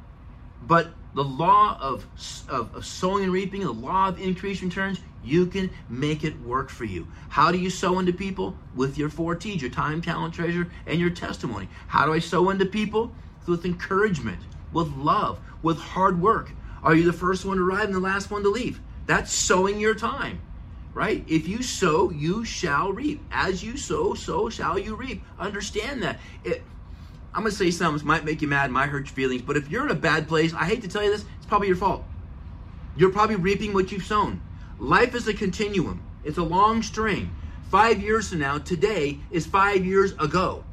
but 0.67 0.89
the 1.15 1.25
law 1.25 1.79
of, 1.81 2.07
of, 2.49 2.75
of, 2.75 2.85
sowing 2.85 3.25
and 3.25 3.33
reaping, 3.33 3.63
the 3.63 3.73
law 3.73 4.09
of 4.09 4.21
increased 4.21 4.63
returns, 4.63 5.01
you 5.25 5.47
can 5.47 5.71
make 5.89 6.25
it 6.25 6.39
work 6.43 6.69
for 6.69 6.85
you. 6.85 7.07
How 7.31 7.51
do 7.51 7.59
you 7.59 7.71
sow 7.71 7.99
into 7.99 8.13
people? 8.13 8.57
With 8.75 8.99
your 8.99 9.09
four 9.09 9.35
T's, 9.35 9.63
your 9.63 9.71
time, 9.71 10.03
talent, 10.03 10.35
treasure, 10.35 10.71
and 10.87 11.01
your 11.01 11.11
testimony. 11.11 11.69
How 11.87 12.05
do 12.05 12.13
I 12.13 12.19
sow 12.19 12.51
into 12.51 12.67
people? 12.67 13.13
With 13.47 13.65
encouragement, 13.65 14.41
with 14.73 14.89
love, 14.89 15.39
with 15.63 15.79
hard 15.79 16.21
work. 16.21 16.51
Are 16.83 16.95
you 16.95 17.05
the 17.05 17.13
first 17.13 17.45
one 17.45 17.57
to 17.57 17.63
arrive 17.63 17.87
and 17.87 17.95
the 17.95 18.01
last 18.01 18.31
one 18.31 18.43
to 18.43 18.51
leave? 18.51 18.81
That's 19.07 19.33
sowing 19.33 19.81
your 19.81 19.95
time, 19.95 20.41
right? 20.93 21.25
If 21.27 21.49
you 21.49 21.63
sow, 21.63 22.11
you 22.11 22.45
shall 22.45 22.93
reap. 22.93 23.25
As 23.31 23.63
you 23.63 23.77
sow, 23.77 24.15
so 24.15 24.51
shall 24.51 24.79
you 24.79 24.97
reap. 24.97 25.23
Understand 25.39 26.03
that. 26.03 26.19
It, 26.45 26.63
I'm 27.37 27.43
gonna 27.43 27.53
say 27.53 27.71
something 27.71 27.99
that 27.99 28.07
might 28.07 28.25
make 28.25 28.41
you 28.41 28.49
mad, 28.49 28.71
might 28.71 28.89
hurt 28.89 29.09
your 29.09 29.15
feelings, 29.15 29.43
but 29.43 29.59
if 29.59 29.71
you're 29.71 29.85
in 29.85 29.91
a 29.91 29.95
bad 29.95 30.27
place, 30.27 30.55
I 30.55 30.65
hate 30.65 30.81
to 30.81 30.89
tell 30.89 31.05
you 31.05 31.11
this, 31.11 31.27
it's 31.37 31.45
probably 31.45 31.69
your 31.69 31.77
fault. 31.77 32.03
You're 32.97 33.13
probably 33.13 33.37
reaping 33.37 33.75
what 33.75 33.93
you've 33.93 34.07
sown. 34.07 34.41
Life 34.79 35.15
is 35.15 35.29
a 35.29 35.35
continuum. 35.35 36.03
It's 36.25 36.39
a 36.39 36.43
long 36.43 36.83
string. 36.83 37.31
Five 37.71 38.01
years 38.01 38.31
from 38.31 38.39
now, 38.39 38.57
today 38.57 39.19
is 39.31 39.45
five 39.45 39.85
years 39.85 40.13
ago. 40.13 40.65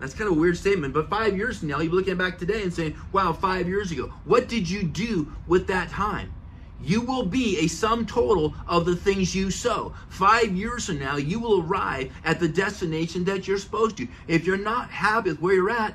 That's 0.00 0.14
kind 0.14 0.30
of 0.30 0.38
a 0.38 0.40
weird 0.40 0.56
statement, 0.56 0.94
but 0.94 1.10
five 1.10 1.36
years 1.36 1.58
from 1.58 1.68
now, 1.68 1.80
you're 1.80 1.92
looking 1.92 2.16
back 2.16 2.38
today 2.38 2.62
and 2.62 2.72
saying, 2.72 2.96
wow, 3.12 3.34
five 3.34 3.68
years 3.68 3.92
ago. 3.92 4.14
What 4.24 4.48
did 4.48 4.70
you 4.70 4.84
do 4.84 5.30
with 5.46 5.66
that 5.66 5.90
time? 5.90 6.32
You 6.82 7.00
will 7.00 7.24
be 7.24 7.58
a 7.58 7.68
sum 7.68 8.06
total 8.06 8.54
of 8.66 8.84
the 8.84 8.96
things 8.96 9.34
you 9.34 9.50
sow. 9.50 9.94
Five 10.08 10.56
years 10.56 10.86
from 10.86 10.98
now, 10.98 11.16
you 11.16 11.38
will 11.38 11.62
arrive 11.62 12.12
at 12.24 12.40
the 12.40 12.48
destination 12.48 13.24
that 13.24 13.46
you're 13.46 13.58
supposed 13.58 13.96
to. 13.98 14.08
If 14.26 14.46
you're 14.46 14.56
not 14.56 14.90
happy 14.90 15.30
with 15.30 15.40
where 15.40 15.54
you're 15.54 15.70
at, 15.70 15.94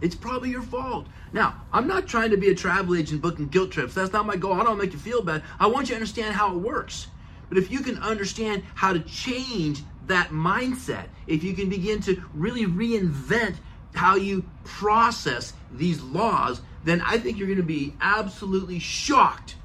it's 0.00 0.14
probably 0.14 0.50
your 0.50 0.62
fault. 0.62 1.06
Now, 1.32 1.62
I'm 1.72 1.86
not 1.86 2.06
trying 2.06 2.30
to 2.30 2.36
be 2.36 2.48
a 2.48 2.54
travel 2.54 2.94
agent 2.94 3.20
booking 3.20 3.48
guilt 3.48 3.70
trips. 3.70 3.94
That's 3.94 4.12
not 4.12 4.26
my 4.26 4.36
goal. 4.36 4.54
I 4.54 4.62
don't 4.62 4.78
make 4.78 4.92
you 4.92 4.98
feel 4.98 5.22
bad. 5.22 5.42
I 5.58 5.66
want 5.66 5.88
you 5.88 5.94
to 5.94 5.96
understand 5.96 6.34
how 6.34 6.54
it 6.54 6.58
works. 6.58 7.08
But 7.48 7.58
if 7.58 7.70
you 7.70 7.80
can 7.80 7.98
understand 7.98 8.62
how 8.74 8.92
to 8.92 9.00
change 9.00 9.82
that 10.06 10.30
mindset, 10.30 11.06
if 11.26 11.42
you 11.42 11.54
can 11.54 11.68
begin 11.68 12.00
to 12.02 12.22
really 12.34 12.66
reinvent 12.66 13.56
how 13.94 14.16
you 14.16 14.44
process 14.64 15.52
these 15.72 16.00
laws, 16.00 16.60
then 16.84 17.00
I 17.00 17.18
think 17.18 17.38
you're 17.38 17.46
going 17.46 17.58
to 17.58 17.62
be 17.62 17.94
absolutely 18.00 18.78
shocked 18.78 19.56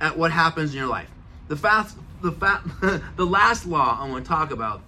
at 0.00 0.18
what 0.18 0.32
happens 0.32 0.72
in 0.72 0.78
your 0.78 0.88
life. 0.88 1.08
The 1.48 1.56
fast, 1.56 1.96
the 2.20 2.32
fat, 2.32 2.62
the 3.16 3.26
last 3.26 3.66
law 3.66 3.98
I 4.00 4.08
want 4.08 4.24
to 4.24 4.28
talk 4.28 4.50
about 4.50 4.82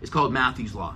is 0.00 0.10
called 0.10 0.32
Matthew's 0.32 0.74
law. 0.74 0.94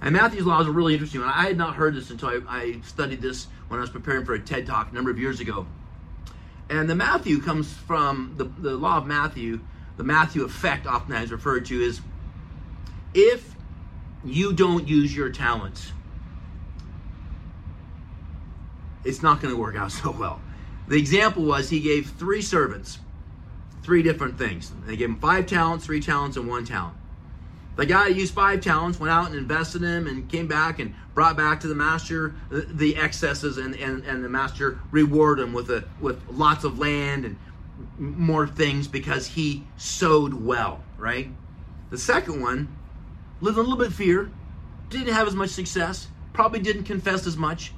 And 0.00 0.14
Matthew's 0.14 0.46
law 0.46 0.60
is 0.60 0.66
a 0.66 0.72
really 0.72 0.94
interesting 0.94 1.20
one. 1.20 1.30
I 1.30 1.46
had 1.46 1.56
not 1.56 1.74
heard 1.74 1.94
this 1.94 2.10
until 2.10 2.28
I, 2.28 2.40
I 2.48 2.80
studied 2.84 3.20
this 3.20 3.48
when 3.68 3.78
I 3.78 3.82
was 3.82 3.90
preparing 3.90 4.24
for 4.24 4.34
a 4.34 4.38
TED 4.38 4.66
talk 4.66 4.90
a 4.90 4.94
number 4.94 5.10
of 5.10 5.18
years 5.18 5.40
ago. 5.40 5.66
And 6.70 6.88
the 6.88 6.94
Matthew 6.94 7.40
comes 7.40 7.72
from 7.72 8.34
the, 8.36 8.44
the 8.44 8.76
law 8.76 8.98
of 8.98 9.06
Matthew, 9.06 9.60
the 9.96 10.04
Matthew 10.04 10.44
effect, 10.44 10.86
often 10.86 11.14
is 11.16 11.32
referred 11.32 11.66
to, 11.66 11.80
is 11.80 12.00
if 13.14 13.54
you 14.24 14.52
don't 14.52 14.86
use 14.86 15.14
your 15.14 15.30
talents, 15.30 15.92
it's 19.04 19.22
not 19.22 19.40
going 19.40 19.54
to 19.54 19.60
work 19.60 19.76
out 19.76 19.92
so 19.92 20.10
well. 20.10 20.40
The 20.88 20.98
example 20.98 21.44
was 21.44 21.68
he 21.68 21.80
gave 21.80 22.10
three 22.10 22.42
servants 22.42 22.98
three 23.88 24.02
different 24.02 24.36
things. 24.36 24.70
They 24.84 24.96
gave 24.96 25.08
him 25.08 25.18
five 25.18 25.46
talents, 25.46 25.86
three 25.86 26.00
talents, 26.00 26.36
and 26.36 26.46
one 26.46 26.66
talent. 26.66 26.94
The 27.76 27.86
guy 27.86 28.08
used 28.08 28.34
five 28.34 28.60
talents, 28.60 29.00
went 29.00 29.10
out 29.10 29.28
and 29.28 29.36
invested 29.36 29.78
them, 29.78 30.06
and 30.06 30.28
came 30.28 30.46
back 30.46 30.78
and 30.78 30.94
brought 31.14 31.38
back 31.38 31.60
to 31.60 31.68
the 31.68 31.74
master 31.74 32.34
the 32.50 32.96
excesses, 32.96 33.56
and, 33.56 33.74
and, 33.76 34.04
and 34.04 34.22
the 34.22 34.28
master 34.28 34.78
rewarded 34.90 35.46
him 35.46 35.54
with 35.54 35.70
a 35.70 35.84
with 36.02 36.20
lots 36.28 36.64
of 36.64 36.78
land 36.78 37.24
and 37.24 37.38
more 37.96 38.46
things 38.46 38.86
because 38.86 39.26
he 39.26 39.64
sowed 39.78 40.34
well. 40.34 40.82
Right. 40.98 41.30
The 41.88 41.96
second 41.96 42.42
one 42.42 42.68
lived 43.40 43.56
a 43.56 43.62
little 43.62 43.78
bit 43.78 43.94
fear, 43.94 44.30
didn't 44.90 45.14
have 45.14 45.26
as 45.26 45.34
much 45.34 45.48
success, 45.48 46.08
probably 46.34 46.58
didn't 46.58 46.84
confess 46.84 47.26
as 47.26 47.38
much, 47.38 47.72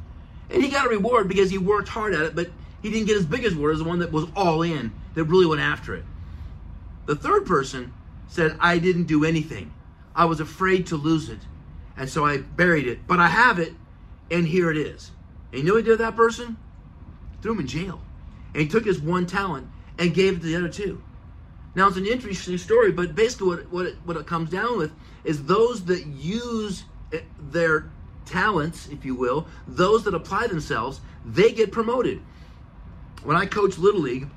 and 0.50 0.62
he 0.62 0.68
got 0.68 0.86
a 0.86 0.88
reward 0.88 1.28
because 1.28 1.50
he 1.50 1.58
worked 1.58 1.88
hard 1.88 2.14
at 2.14 2.22
it, 2.22 2.34
but 2.34 2.50
he 2.82 2.90
didn't 2.90 3.06
get 3.06 3.16
as 3.16 3.26
big 3.26 3.44
as 3.44 3.54
reward 3.54 3.74
as 3.74 3.78
the 3.78 3.84
one 3.84 4.00
that 4.00 4.12
was 4.12 4.26
all 4.34 4.62
in, 4.62 4.92
that 5.14 5.24
really 5.24 5.46
went 5.46 5.60
after 5.60 5.94
it. 5.94 6.04
The 7.06 7.16
third 7.16 7.46
person 7.46 7.92
said, 8.28 8.56
I 8.60 8.78
didn't 8.78 9.04
do 9.04 9.24
anything. 9.24 9.72
I 10.14 10.24
was 10.24 10.40
afraid 10.40 10.86
to 10.88 10.96
lose 10.96 11.28
it. 11.28 11.40
And 11.96 12.08
so 12.08 12.24
I 12.24 12.38
buried 12.38 12.86
it. 12.86 13.06
But 13.06 13.20
I 13.20 13.28
have 13.28 13.58
it, 13.58 13.74
and 14.30 14.46
here 14.46 14.70
it 14.70 14.76
is. 14.76 15.10
And 15.52 15.62
you 15.62 15.66
know 15.66 15.74
what 15.74 15.84
he 15.84 15.90
did 15.90 15.98
that 15.98 16.16
person? 16.16 16.56
Threw 17.42 17.52
him 17.52 17.60
in 17.60 17.66
jail. 17.66 18.00
And 18.54 18.62
he 18.62 18.68
took 18.68 18.84
his 18.84 19.00
one 19.00 19.26
talent 19.26 19.68
and 19.98 20.14
gave 20.14 20.36
it 20.36 20.40
to 20.40 20.46
the 20.46 20.56
other 20.56 20.68
two. 20.68 21.02
Now 21.74 21.88
it's 21.88 21.96
an 21.96 22.06
interesting 22.06 22.58
story, 22.58 22.90
but 22.90 23.14
basically 23.14 23.48
what, 23.48 23.72
what, 23.72 23.86
it, 23.86 23.96
what 24.04 24.16
it 24.16 24.26
comes 24.26 24.50
down 24.50 24.78
with 24.78 24.92
is 25.24 25.44
those 25.44 25.84
that 25.84 26.06
use 26.06 26.84
their 27.38 27.90
talents, 28.30 28.88
if 28.88 29.04
you 29.04 29.14
will, 29.14 29.46
those 29.66 30.04
that 30.04 30.14
apply 30.14 30.46
themselves, 30.46 31.00
they 31.24 31.52
get 31.52 31.72
promoted. 31.72 32.20
When 33.22 33.36
I 33.36 33.46
coached 33.46 33.78
Little 33.78 34.00
League, 34.00 34.28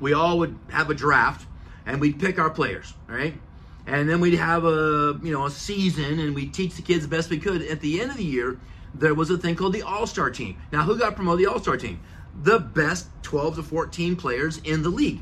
we 0.00 0.12
all 0.12 0.38
would 0.38 0.56
have 0.70 0.90
a 0.90 0.94
draft 0.94 1.46
and 1.86 2.00
we'd 2.00 2.20
pick 2.20 2.38
our 2.38 2.50
players, 2.50 2.94
right? 3.08 3.34
And 3.86 4.08
then 4.08 4.20
we'd 4.20 4.38
have 4.38 4.64
a 4.64 5.18
you 5.22 5.32
know 5.32 5.46
a 5.46 5.50
season 5.50 6.20
and 6.20 6.34
we'd 6.34 6.54
teach 6.54 6.74
the 6.74 6.82
kids 6.82 7.02
the 7.02 7.08
best 7.08 7.30
we 7.30 7.38
could. 7.38 7.62
At 7.62 7.80
the 7.80 8.00
end 8.00 8.10
of 8.10 8.16
the 8.16 8.24
year, 8.24 8.60
there 8.94 9.14
was 9.14 9.30
a 9.30 9.38
thing 9.38 9.56
called 9.56 9.72
the 9.72 9.82
All 9.82 10.06
Star 10.06 10.30
team. 10.30 10.56
Now, 10.70 10.82
who 10.82 10.96
got 10.96 11.16
promoted 11.16 11.44
the 11.44 11.50
All 11.50 11.58
Star 11.58 11.76
team? 11.76 12.00
The 12.42 12.58
best 12.58 13.08
12 13.22 13.56
to 13.56 13.62
14 13.62 14.16
players 14.16 14.58
in 14.58 14.82
the 14.82 14.88
league. 14.88 15.20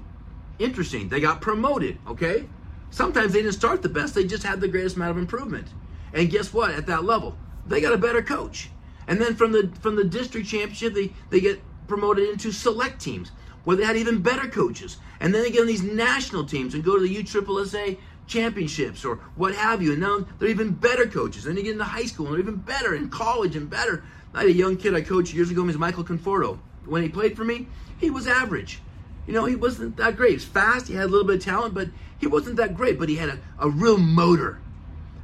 Interesting. 0.58 1.08
They 1.08 1.20
got 1.20 1.40
promoted, 1.40 1.98
okay? 2.06 2.46
Sometimes 2.90 3.32
they 3.32 3.40
didn't 3.42 3.54
start 3.54 3.82
the 3.82 3.88
best, 3.88 4.14
they 4.14 4.24
just 4.24 4.42
had 4.42 4.60
the 4.60 4.68
greatest 4.68 4.96
amount 4.96 5.12
of 5.12 5.18
improvement. 5.18 5.68
And 6.12 6.28
guess 6.28 6.52
what? 6.52 6.72
At 6.72 6.86
that 6.86 7.04
level, 7.04 7.36
they 7.70 7.80
got 7.80 7.92
a 7.92 7.98
better 7.98 8.22
coach. 8.22 8.70
And 9.08 9.20
then 9.20 9.34
from 9.34 9.52
the 9.52 9.70
from 9.80 9.96
the 9.96 10.04
district 10.04 10.48
championship, 10.48 10.92
they, 10.94 11.12
they 11.30 11.40
get 11.40 11.60
promoted 11.88 12.28
into 12.28 12.52
select 12.52 13.00
teams 13.00 13.32
where 13.64 13.76
they 13.76 13.84
had 13.84 13.96
even 13.96 14.20
better 14.20 14.48
coaches. 14.48 14.98
And 15.20 15.34
then 15.34 15.42
they 15.42 15.50
get 15.50 15.62
on 15.62 15.66
these 15.66 15.82
national 15.82 16.44
teams 16.44 16.74
and 16.74 16.84
go 16.84 16.96
to 16.96 17.02
the 17.02 17.22
USSSA 17.22 17.98
championships 18.26 19.04
or 19.04 19.16
what 19.36 19.54
have 19.54 19.82
you. 19.82 19.92
And 19.92 20.00
now 20.00 20.26
they're 20.38 20.48
even 20.48 20.72
better 20.72 21.06
coaches. 21.06 21.44
Then 21.44 21.56
you 21.56 21.62
get 21.62 21.72
into 21.72 21.84
high 21.84 22.04
school 22.04 22.26
and 22.26 22.34
they're 22.34 22.42
even 22.42 22.56
better 22.56 22.94
in 22.94 23.10
college 23.10 23.56
and 23.56 23.68
better. 23.68 24.04
I 24.32 24.40
had 24.40 24.48
a 24.48 24.52
young 24.52 24.76
kid 24.76 24.94
I 24.94 25.00
coached 25.00 25.34
years 25.34 25.50
ago, 25.50 25.64
his 25.64 25.76
Michael 25.76 26.04
Conforto. 26.04 26.58
When 26.86 27.02
he 27.02 27.08
played 27.08 27.36
for 27.36 27.44
me, 27.44 27.66
he 27.98 28.10
was 28.10 28.26
average. 28.26 28.80
You 29.26 29.34
know, 29.34 29.44
he 29.44 29.56
wasn't 29.56 29.96
that 29.96 30.16
great. 30.16 30.30
He 30.30 30.36
was 30.36 30.44
fast, 30.44 30.88
he 30.88 30.94
had 30.94 31.04
a 31.04 31.08
little 31.08 31.26
bit 31.26 31.36
of 31.36 31.44
talent, 31.44 31.74
but 31.74 31.88
he 32.18 32.26
wasn't 32.26 32.56
that 32.56 32.74
great. 32.74 32.98
But 32.98 33.08
he 33.08 33.16
had 33.16 33.28
a, 33.28 33.38
a 33.58 33.68
real 33.68 33.98
motor. 33.98 34.60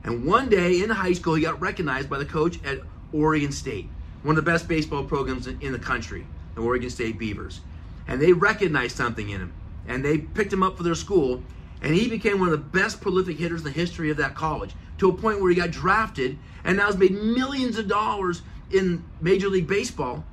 And 0.07 0.25
one 0.25 0.49
day 0.49 0.83
in 0.83 0.91
high 0.91 1.13
school, 1.13 1.35
he 1.35 1.43
got 1.43 1.61
recognized 1.61 2.09
by 2.09 2.19
the 2.19 2.25
coach 2.25 2.63
at 2.65 2.79
Oregon 3.13 3.51
State, 3.51 3.89
one 4.23 4.39
of 4.39 4.45
the 4.45 4.51
best 4.51 4.69
baseball 4.69 5.03
programs 5.03 5.49
in, 5.49 5.73
the 5.73 5.79
country, 5.81 6.25
the 6.55 6.61
Oregon 6.61 6.89
State 6.89 7.19
Beavers. 7.19 7.61
And 8.07 8.23
they 8.23 8.33
recognized 8.33 8.97
something 8.97 9.29
in 9.29 9.41
him. 9.41 9.53
And 9.89 10.05
they 10.05 10.19
picked 10.19 10.53
him 10.53 10.63
up 10.63 10.77
for 10.77 10.85
their 10.85 10.95
school. 10.95 11.43
And 11.83 11.93
he 11.93 12.09
became 12.09 12.39
one 12.39 12.49
of 12.49 12.53
the 12.53 12.79
best 12.79 13.01
prolific 13.01 13.37
hitters 13.37 13.61
in 13.61 13.65
the 13.65 13.73
history 13.73 14.11
of 14.11 14.17
that 14.19 14.37
college 14.37 14.75
to 14.99 15.11
a 15.11 15.13
point 15.13 15.41
where 15.41 15.51
he 15.51 15.57
got 15.57 15.73
drafted 15.73 16.39
and 16.65 16.77
now 16.77 16.87
has 16.87 16.97
made 16.97 17.13
millions 17.13 17.77
of 17.77 17.89
dollars 17.89 18.43
in 18.71 19.05
Major 19.21 19.49
League 19.49 19.67
Baseball 19.67 20.25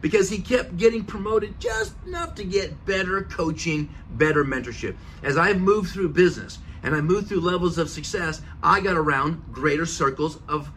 because 0.00 0.30
he 0.30 0.38
kept 0.38 0.76
getting 0.76 1.04
promoted 1.04 1.58
just 1.60 1.94
enough 2.06 2.34
to 2.36 2.44
get 2.44 2.84
better 2.86 3.22
coaching, 3.22 3.88
better 4.12 4.44
mentorship. 4.44 4.96
As 5.22 5.36
I've 5.36 5.60
moved 5.60 5.90
through 5.90 6.10
business 6.10 6.58
and 6.86 6.94
I 6.94 7.00
moved 7.00 7.26
through 7.26 7.40
levels 7.40 7.78
of 7.78 7.90
success, 7.90 8.40
I 8.62 8.80
got 8.80 8.96
around 8.96 9.42
greater 9.50 9.84
circles 9.84 10.38
of 10.48 10.70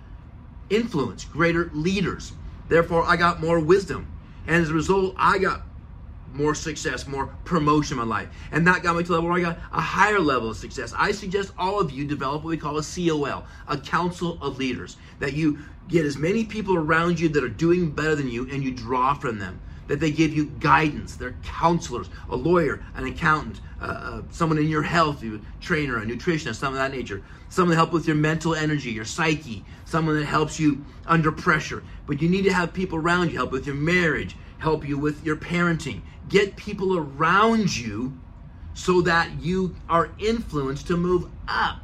influence, 0.67 1.23
greater 1.23 1.69
leaders. 1.71 2.33
Therefore, 2.67 3.03
I 3.03 3.15
got 3.15 3.39
more 3.39 3.59
wisdom. 3.59 4.11
And 4.47 4.55
as 4.55 4.71
a 4.71 4.73
result, 4.73 5.13
I 5.19 5.37
got 5.37 5.61
more 6.33 6.55
success, 6.55 7.05
more 7.05 7.27
promotion 7.45 7.99
in 7.99 8.07
my 8.07 8.15
life. 8.21 8.29
And 8.51 8.65
that 8.65 8.81
got 8.81 8.95
me 8.95 9.03
to 9.03 9.11
a 9.11 9.13
level 9.13 9.29
where 9.29 9.37
I 9.37 9.41
got 9.53 9.59
a 9.71 9.81
higher 9.81 10.19
level 10.19 10.49
of 10.49 10.57
success. 10.57 10.95
I 10.97 11.11
suggest 11.11 11.51
all 11.59 11.79
of 11.79 11.91
you 11.91 12.05
develop 12.05 12.43
what 12.43 12.49
we 12.49 12.57
call 12.57 12.79
a 12.79 12.83
COL, 12.83 13.45
a 13.67 13.77
council 13.77 14.39
of 14.41 14.57
leaders, 14.57 14.97
that 15.19 15.33
you 15.33 15.59
get 15.87 16.07
as 16.07 16.17
many 16.17 16.43
people 16.43 16.75
around 16.75 17.19
you 17.19 17.29
that 17.29 17.43
are 17.43 17.49
doing 17.49 17.91
better 17.91 18.15
than 18.15 18.29
you 18.29 18.49
and 18.49 18.63
you 18.63 18.71
draw 18.71 19.13
from 19.13 19.37
them. 19.37 19.61
That 19.89 19.99
they 19.99 20.11
give 20.11 20.33
you 20.33 20.45
guidance. 20.45 21.15
They're 21.15 21.35
counselors, 21.43 22.09
a 22.29 22.35
lawyer, 22.35 22.81
an 22.95 23.05
accountant, 23.05 23.59
uh, 23.81 23.85
uh, 23.85 24.21
someone 24.29 24.59
in 24.59 24.69
your 24.69 24.83
health, 24.83 25.23
a 25.23 25.41
trainer, 25.59 25.97
a 25.97 26.05
nutritionist, 26.05 26.55
something 26.55 26.81
of 26.81 26.91
that 26.91 26.95
nature. 26.95 27.21
Someone 27.49 27.71
to 27.71 27.77
help 27.77 27.91
with 27.91 28.05
your 28.05 28.15
mental 28.15 28.55
energy, 28.55 28.91
your 28.91 29.03
psyche. 29.03 29.65
Someone 29.85 30.15
that 30.17 30.25
helps 30.25 30.59
you 30.59 30.85
under 31.07 31.31
pressure. 31.31 31.83
But 32.05 32.21
you 32.21 32.29
need 32.29 32.43
to 32.43 32.53
have 32.53 32.71
people 32.71 32.99
around 32.99 33.31
you 33.31 33.37
help 33.37 33.51
with 33.51 33.65
your 33.65 33.75
marriage, 33.75 34.35
help 34.59 34.87
you 34.87 34.97
with 34.97 35.25
your 35.25 35.35
parenting. 35.35 36.01
Get 36.29 36.55
people 36.55 36.95
around 36.95 37.75
you 37.75 38.13
so 38.75 39.01
that 39.01 39.41
you 39.41 39.75
are 39.89 40.11
influenced 40.19 40.87
to 40.87 40.95
move 40.97 41.29
up. 41.47 41.79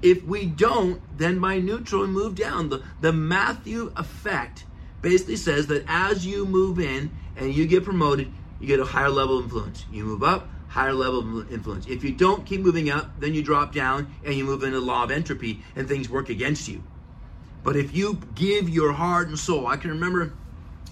If 0.00 0.22
we 0.24 0.46
don't, 0.46 1.02
then 1.18 1.40
by 1.40 1.58
neutral 1.58 2.04
and 2.04 2.12
move 2.12 2.36
down. 2.36 2.68
The, 2.68 2.82
the 3.00 3.12
Matthew 3.12 3.92
effect 3.96 4.64
basically 5.00 5.36
says 5.36 5.66
that 5.68 5.84
as 5.86 6.26
you 6.26 6.44
move 6.44 6.78
in 6.78 7.10
and 7.36 7.54
you 7.54 7.66
get 7.66 7.84
promoted, 7.84 8.32
you 8.60 8.66
get 8.66 8.80
a 8.80 8.84
higher 8.84 9.10
level 9.10 9.38
of 9.38 9.44
influence. 9.44 9.84
You 9.92 10.04
move 10.04 10.22
up, 10.22 10.48
higher 10.68 10.92
level 10.92 11.40
of 11.40 11.52
influence. 11.52 11.86
If 11.86 12.02
you 12.04 12.12
don't 12.12 12.44
keep 12.44 12.60
moving 12.60 12.90
up, 12.90 13.18
then 13.20 13.34
you 13.34 13.42
drop 13.42 13.72
down 13.72 14.12
and 14.24 14.34
you 14.34 14.44
move 14.44 14.62
into 14.62 14.80
the 14.80 14.84
law 14.84 15.04
of 15.04 15.10
entropy 15.10 15.62
and 15.76 15.88
things 15.88 16.08
work 16.08 16.28
against 16.28 16.68
you. 16.68 16.82
But 17.62 17.76
if 17.76 17.94
you 17.94 18.20
give 18.34 18.68
your 18.68 18.92
heart 18.92 19.28
and 19.28 19.38
soul, 19.38 19.66
I 19.66 19.76
can 19.76 19.90
remember 19.90 20.32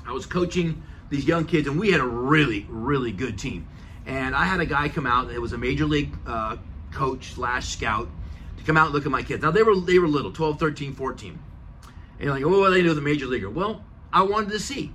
I 0.07 0.12
was 0.12 0.27
coaching 0.27 0.83
these 1.11 1.27
young 1.27 1.45
kids 1.45 1.66
and 1.66 1.79
we 1.79 1.90
had 1.90 2.01
a 2.01 2.07
really, 2.07 2.66
really 2.69 3.12
good 3.12 3.38
team. 3.38 3.66
And 4.07 4.37
I 4.37 4.45
had 4.45 4.61
a 4.61 4.66
guy 4.66 4.88
come 4.88 5.07
out, 5.07 5.31
it 5.31 5.40
was 5.40 5.53
a 5.53 5.59
major 5.59 5.85
league 5.85 6.16
uh, 6.27 6.57
coach 6.92 7.33
slash 7.33 7.69
scout, 7.69 8.09
to 8.57 8.64
come 8.64 8.77
out 8.77 8.87
and 8.87 8.95
look 8.95 9.05
at 9.05 9.11
my 9.11 9.23
kids. 9.23 9.42
Now 9.42 9.51
they 9.51 9.62
were 9.62 9.75
they 9.77 9.99
were 9.99 10.07
little, 10.07 10.33
12, 10.33 10.61
13, 10.61 10.95
14. 10.95 11.38
And 12.19 12.25
you're 12.25 12.33
like, 12.33 12.45
oh, 12.45 12.61
what 12.61 12.69
do 12.69 12.75
they 12.75 12.83
do 12.83 12.90
with 12.90 12.99
a 12.99 13.03
major 13.03 13.27
leaguer? 13.27 13.51
Well, 13.51 13.85
I 14.12 14.23
wanted 14.23 14.51
to 14.51 14.61
see. 14.61 14.92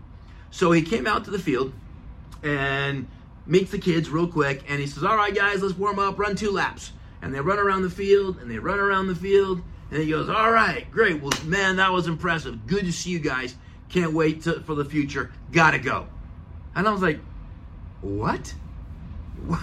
So 0.52 0.72
he 0.72 0.82
came 0.82 1.08
out 1.08 1.26
to 1.26 1.32
the 1.32 1.40
field 1.40 1.74
and 2.44 3.08
meets 3.46 3.72
the 3.72 3.80
kids 3.80 4.10
real 4.10 4.28
quick 4.28 4.64
and 4.68 4.80
he 4.80 4.88
says, 4.88 5.04
All 5.04 5.16
right, 5.16 5.34
guys, 5.34 5.62
let's 5.62 5.78
warm 5.78 6.00
up, 6.00 6.20
run 6.20 6.36
two 6.36 6.52
laps. 6.52 6.92
And 7.22 7.34
they 7.34 7.40
run 7.40 7.60
around 7.60 7.84
the 7.84 7.90
field 7.90 8.38
and 8.38 8.50
they 8.50 8.60
run 8.60 8.80
around 8.80 9.08
the 9.08 9.16
field. 9.16 9.62
And 9.92 10.02
he 10.02 10.10
goes, 10.10 10.30
All 10.30 10.52
right, 10.52 10.90
great. 10.92 11.22
Well, 11.22 11.32
man, 11.46 11.78
that 11.78 11.92
was 11.92 12.08
impressive. 12.08 12.68
Good 12.68 12.86
to 12.86 12.92
see 12.92 13.12
you 13.12 13.20
guys. 13.20 13.56
Can't 13.90 14.14
wait 14.14 14.44
to, 14.44 14.62
for 14.62 14.76
the 14.76 14.86
future. 14.86 15.32
Gotta 15.52 15.80
go. 15.80 16.08
And 16.76 16.88
I 16.88 16.92
was 16.92 17.02
like, 17.02 17.20
What? 18.02 18.54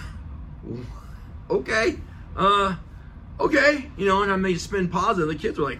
okay. 1.49 1.97
Uh, 2.35 2.75
okay. 3.39 3.89
You 3.97 4.05
know, 4.05 4.23
and 4.23 4.31
I 4.31 4.35
made 4.35 4.55
a 4.55 4.59
spin 4.59 4.89
positive. 4.89 5.27
The 5.27 5.35
kids 5.35 5.57
were 5.57 5.65
like, 5.65 5.79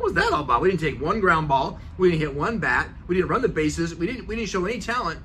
what 0.00 0.14
was 0.14 0.24
that 0.24 0.32
all 0.32 0.40
about? 0.40 0.62
We 0.62 0.70
didn't 0.70 0.80
take 0.80 0.98
one 0.98 1.20
ground 1.20 1.46
ball. 1.46 1.78
We 1.98 2.08
didn't 2.08 2.22
hit 2.22 2.34
one 2.34 2.58
bat. 2.58 2.88
We 3.06 3.16
didn't 3.16 3.28
run 3.28 3.42
the 3.42 3.48
bases. 3.48 3.94
We 3.94 4.06
didn't. 4.06 4.26
We 4.26 4.34
didn't 4.34 4.48
show 4.48 4.64
any 4.64 4.80
talent. 4.80 5.20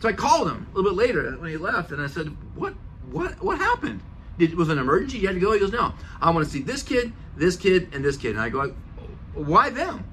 So 0.00 0.10
I 0.10 0.12
called 0.12 0.46
him 0.46 0.66
a 0.70 0.76
little 0.76 0.90
bit 0.90 0.96
later 0.98 1.32
when 1.38 1.48
he 1.48 1.56
left, 1.56 1.90
and 1.90 2.02
I 2.02 2.06
said, 2.06 2.26
"What? 2.54 2.74
What? 3.10 3.42
What 3.42 3.56
happened? 3.56 4.02
Did 4.38 4.56
was 4.56 4.68
it 4.68 4.72
an 4.72 4.78
emergency? 4.78 5.18
You 5.18 5.28
had 5.28 5.36
to 5.36 5.40
go?" 5.40 5.52
He 5.52 5.58
goes, 5.58 5.72
"No. 5.72 5.94
I 6.20 6.28
want 6.30 6.44
to 6.44 6.52
see 6.52 6.60
this 6.60 6.82
kid, 6.82 7.14
this 7.34 7.56
kid, 7.56 7.94
and 7.94 8.04
this 8.04 8.18
kid." 8.18 8.32
And 8.32 8.40
I 8.40 8.50
go, 8.50 8.74
"Why 9.32 9.70
them?" 9.70 10.04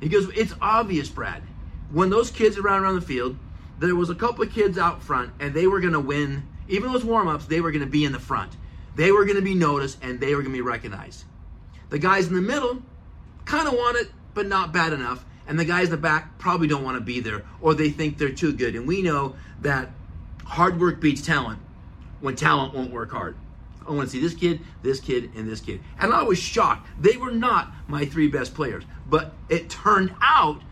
He 0.00 0.08
goes, 0.08 0.30
"It's 0.34 0.54
obvious, 0.62 1.10
Brad. 1.10 1.42
When 1.90 2.08
those 2.08 2.30
kids 2.30 2.58
ran 2.58 2.82
around 2.82 2.94
the 2.94 3.02
field, 3.02 3.36
there 3.80 3.94
was 3.94 4.08
a 4.08 4.14
couple 4.14 4.44
of 4.44 4.50
kids 4.50 4.78
out 4.78 5.02
front, 5.02 5.30
and 5.38 5.52
they 5.52 5.66
were 5.66 5.80
going 5.80 5.92
to 5.92 6.00
win. 6.00 6.44
Even 6.68 6.90
those 6.90 7.04
warm-ups, 7.04 7.44
they 7.44 7.60
were 7.60 7.70
going 7.70 7.84
to 7.84 7.90
be 7.90 8.06
in 8.06 8.12
the 8.12 8.18
front. 8.18 8.56
They 8.96 9.12
were 9.12 9.26
going 9.26 9.36
to 9.36 9.42
be 9.42 9.54
noticed, 9.54 9.98
and 10.00 10.20
they 10.20 10.34
were 10.34 10.40
going 10.40 10.54
to 10.54 10.56
be 10.56 10.62
recognized. 10.62 11.24
The 11.90 11.98
guys 11.98 12.28
in 12.28 12.34
the 12.34 12.40
middle." 12.40 12.82
Kind 13.44 13.68
of 13.68 13.74
want 13.74 13.96
it, 13.96 14.10
but 14.34 14.46
not 14.46 14.72
bad 14.72 14.92
enough. 14.92 15.24
And 15.46 15.58
the 15.58 15.64
guys 15.64 15.86
in 15.86 15.90
the 15.92 15.96
back 15.98 16.38
probably 16.38 16.68
don't 16.68 16.84
want 16.84 16.96
to 16.96 17.02
be 17.02 17.20
there 17.20 17.42
or 17.60 17.74
they 17.74 17.90
think 17.90 18.18
they're 18.18 18.32
too 18.32 18.52
good. 18.52 18.74
And 18.74 18.86
we 18.86 19.02
know 19.02 19.36
that 19.60 19.90
hard 20.44 20.80
work 20.80 21.00
beats 21.00 21.22
talent 21.22 21.58
when 22.20 22.36
talent 22.36 22.74
won't 22.74 22.90
work 22.90 23.10
hard. 23.10 23.36
I 23.86 23.92
want 23.92 24.08
to 24.08 24.12
see 24.12 24.20
this 24.20 24.34
kid, 24.34 24.60
this 24.82 25.00
kid, 25.00 25.30
and 25.36 25.46
this 25.46 25.60
kid. 25.60 25.80
And 26.00 26.12
I 26.12 26.22
was 26.22 26.38
shocked. 26.38 26.88
They 26.98 27.16
were 27.16 27.30
not 27.30 27.70
my 27.86 28.06
three 28.06 28.28
best 28.28 28.54
players. 28.54 28.84
But 29.06 29.34
it 29.50 29.68
turned 29.68 30.14
out 30.22 30.62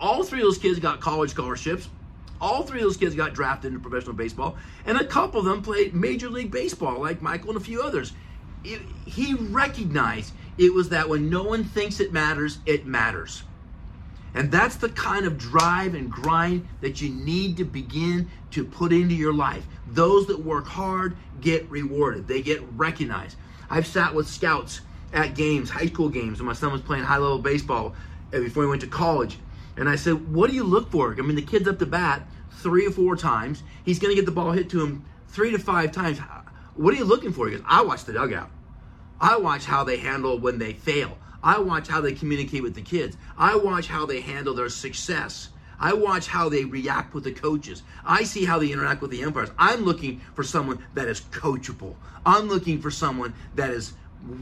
all 0.00 0.24
three 0.24 0.38
of 0.38 0.44
those 0.44 0.58
kids 0.58 0.78
got 0.78 1.00
college 1.00 1.30
scholarships. 1.30 1.88
All 2.40 2.62
three 2.62 2.78
of 2.78 2.84
those 2.84 2.96
kids 2.96 3.14
got 3.14 3.34
drafted 3.34 3.72
into 3.72 3.86
professional 3.86 4.14
baseball. 4.14 4.56
And 4.86 4.98
a 4.98 5.04
couple 5.04 5.40
of 5.40 5.46
them 5.46 5.60
played 5.62 5.94
Major 5.94 6.30
League 6.30 6.50
Baseball, 6.50 7.00
like 7.00 7.20
Michael 7.20 7.50
and 7.50 7.58
a 7.58 7.64
few 7.64 7.82
others. 7.82 8.12
It, 8.64 8.80
he 9.04 9.34
recognized 9.34 10.32
it 10.58 10.74
was 10.74 10.88
that 10.90 11.08
when 11.08 11.30
no 11.30 11.44
one 11.44 11.64
thinks 11.64 12.00
it 12.00 12.12
matters, 12.12 12.58
it 12.66 12.84
matters. 12.84 13.44
And 14.34 14.50
that's 14.50 14.76
the 14.76 14.88
kind 14.90 15.24
of 15.24 15.38
drive 15.38 15.94
and 15.94 16.10
grind 16.10 16.68
that 16.80 17.00
you 17.00 17.08
need 17.10 17.56
to 17.56 17.64
begin 17.64 18.28
to 18.50 18.64
put 18.64 18.92
into 18.92 19.14
your 19.14 19.32
life. 19.32 19.64
Those 19.86 20.26
that 20.26 20.38
work 20.38 20.66
hard 20.66 21.16
get 21.40 21.68
rewarded, 21.70 22.28
they 22.28 22.42
get 22.42 22.62
recognized. 22.72 23.36
I've 23.70 23.86
sat 23.86 24.14
with 24.14 24.28
scouts 24.28 24.80
at 25.12 25.34
games, 25.34 25.70
high 25.70 25.86
school 25.86 26.08
games, 26.08 26.38
when 26.38 26.46
my 26.46 26.52
son 26.52 26.72
was 26.72 26.82
playing 26.82 27.04
high 27.04 27.16
level 27.16 27.38
baseball 27.38 27.94
uh, 28.34 28.40
before 28.40 28.64
he 28.64 28.68
went 28.68 28.82
to 28.82 28.86
college. 28.86 29.38
And 29.76 29.88
I 29.88 29.96
said, 29.96 30.34
What 30.34 30.50
do 30.50 30.56
you 30.56 30.64
look 30.64 30.90
for? 30.90 31.14
I 31.16 31.22
mean, 31.22 31.36
the 31.36 31.42
kid's 31.42 31.68
up 31.68 31.78
to 31.78 31.86
bat 31.86 32.26
three 32.50 32.86
or 32.86 32.90
four 32.90 33.16
times. 33.16 33.62
He's 33.84 33.98
going 33.98 34.10
to 34.10 34.16
get 34.16 34.26
the 34.26 34.32
ball 34.32 34.52
hit 34.52 34.68
to 34.70 34.84
him 34.84 35.04
three 35.28 35.52
to 35.52 35.58
five 35.58 35.92
times. 35.92 36.18
What 36.74 36.92
are 36.92 36.96
you 36.96 37.04
looking 37.04 37.32
for? 37.32 37.48
He 37.48 37.56
goes, 37.56 37.64
I 37.66 37.82
watch 37.82 38.04
the 38.04 38.12
dugout. 38.12 38.50
I 39.20 39.36
watch 39.36 39.64
how 39.64 39.84
they 39.84 39.96
handle 39.96 40.38
when 40.38 40.58
they 40.58 40.72
fail. 40.72 41.18
I 41.42 41.58
watch 41.58 41.88
how 41.88 42.00
they 42.00 42.12
communicate 42.12 42.62
with 42.62 42.74
the 42.74 42.82
kids. 42.82 43.16
I 43.36 43.56
watch 43.56 43.88
how 43.88 44.06
they 44.06 44.20
handle 44.20 44.54
their 44.54 44.68
success. 44.68 45.50
I 45.80 45.92
watch 45.92 46.26
how 46.26 46.48
they 46.48 46.64
react 46.64 47.14
with 47.14 47.24
the 47.24 47.32
coaches. 47.32 47.82
I 48.04 48.24
see 48.24 48.44
how 48.44 48.58
they 48.58 48.72
interact 48.72 49.00
with 49.00 49.12
the 49.12 49.22
umpires. 49.24 49.50
I'm 49.58 49.84
looking 49.84 50.20
for 50.34 50.42
someone 50.42 50.84
that 50.94 51.06
is 51.06 51.20
coachable. 51.20 51.94
I'm 52.26 52.48
looking 52.48 52.80
for 52.80 52.90
someone 52.90 53.34
that 53.54 53.70
is 53.70 53.92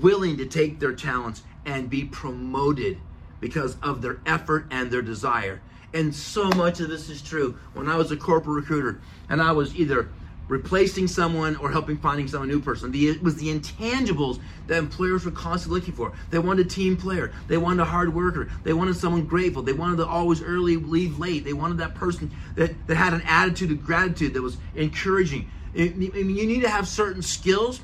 willing 0.00 0.38
to 0.38 0.46
take 0.46 0.80
their 0.80 0.94
talents 0.94 1.42
and 1.66 1.90
be 1.90 2.04
promoted 2.04 2.98
because 3.40 3.76
of 3.82 4.00
their 4.00 4.18
effort 4.24 4.66
and 4.70 4.90
their 4.90 5.02
desire. 5.02 5.60
And 5.92 6.14
so 6.14 6.48
much 6.50 6.80
of 6.80 6.88
this 6.88 7.10
is 7.10 7.20
true. 7.20 7.58
When 7.74 7.88
I 7.88 7.96
was 7.96 8.10
a 8.10 8.16
corporate 8.16 8.56
recruiter 8.56 9.00
and 9.28 9.42
I 9.42 9.52
was 9.52 9.74
either 9.76 10.08
replacing 10.48 11.08
someone 11.08 11.56
or 11.56 11.70
helping 11.70 11.96
finding 11.96 12.28
some 12.28 12.46
new 12.46 12.60
person. 12.60 12.92
The, 12.92 13.08
it 13.08 13.22
was 13.22 13.36
the 13.36 13.48
intangibles 13.48 14.40
that 14.66 14.78
employers 14.78 15.24
were 15.24 15.32
constantly 15.32 15.80
looking 15.80 15.94
for. 15.94 16.12
They 16.30 16.38
wanted 16.38 16.66
a 16.66 16.68
team 16.68 16.96
player. 16.96 17.32
They 17.48 17.56
wanted 17.56 17.82
a 17.82 17.86
hard 17.86 18.14
worker. 18.14 18.48
They 18.62 18.72
wanted 18.72 18.96
someone 18.96 19.24
grateful. 19.26 19.62
They 19.62 19.72
wanted 19.72 19.96
to 19.96 20.06
always 20.06 20.42
early 20.42 20.76
leave 20.76 21.18
late. 21.18 21.44
They 21.44 21.52
wanted 21.52 21.78
that 21.78 21.94
person 21.94 22.30
that, 22.54 22.74
that 22.86 22.96
had 22.96 23.12
an 23.12 23.22
attitude 23.22 23.72
of 23.72 23.84
gratitude 23.84 24.34
that 24.34 24.42
was 24.42 24.56
encouraging. 24.74 25.50
I 25.74 25.88
mean, 25.88 26.12
you 26.14 26.46
need 26.46 26.62
to 26.62 26.70
have 26.70 26.88
certain 26.88 27.22
skills, 27.22 27.80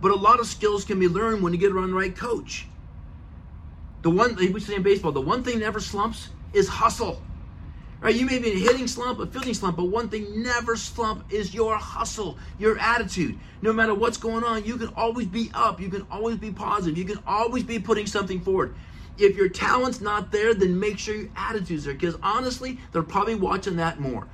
but 0.00 0.10
a 0.10 0.16
lot 0.16 0.40
of 0.40 0.46
skills 0.46 0.84
can 0.84 0.98
be 0.98 1.08
learned 1.08 1.42
when 1.42 1.52
you 1.52 1.58
get 1.58 1.72
around 1.72 1.90
the 1.90 1.96
right 1.96 2.14
coach. 2.14 2.66
The 4.02 4.10
one 4.10 4.34
we 4.34 4.60
say 4.60 4.74
in 4.74 4.82
baseball, 4.82 5.12
the 5.12 5.20
one 5.20 5.44
thing 5.44 5.54
that 5.54 5.64
never 5.64 5.80
slumps 5.80 6.28
is 6.52 6.68
hustle. 6.68 7.22
Right? 8.00 8.14
You 8.14 8.24
may 8.24 8.38
be 8.38 8.50
in 8.50 8.56
a 8.56 8.60
hitting 8.60 8.88
slump, 8.88 9.20
a 9.20 9.26
fielding 9.26 9.52
slump, 9.52 9.76
but 9.76 9.84
one 9.84 10.08
thing 10.08 10.42
never 10.42 10.74
slump 10.74 11.30
is 11.30 11.52
your 11.52 11.76
hustle, 11.76 12.38
your 12.58 12.78
attitude. 12.78 13.38
No 13.60 13.74
matter 13.74 13.94
what's 13.94 14.16
going 14.16 14.42
on, 14.42 14.64
you 14.64 14.78
can 14.78 14.88
always 14.96 15.26
be 15.26 15.50
up. 15.52 15.80
You 15.80 15.90
can 15.90 16.06
always 16.10 16.36
be 16.36 16.50
positive. 16.50 16.96
You 16.96 17.04
can 17.04 17.22
always 17.26 17.62
be 17.62 17.78
putting 17.78 18.06
something 18.06 18.40
forward. 18.40 18.74
If 19.18 19.36
your 19.36 19.50
talent's 19.50 20.00
not 20.00 20.32
there, 20.32 20.54
then 20.54 20.80
make 20.80 20.98
sure 20.98 21.14
your 21.14 21.28
attitude's 21.36 21.84
there. 21.84 21.92
Because 21.92 22.16
honestly, 22.22 22.78
they're 22.92 23.02
probably 23.02 23.34
watching 23.34 23.76
that 23.76 24.00
more. 24.00 24.26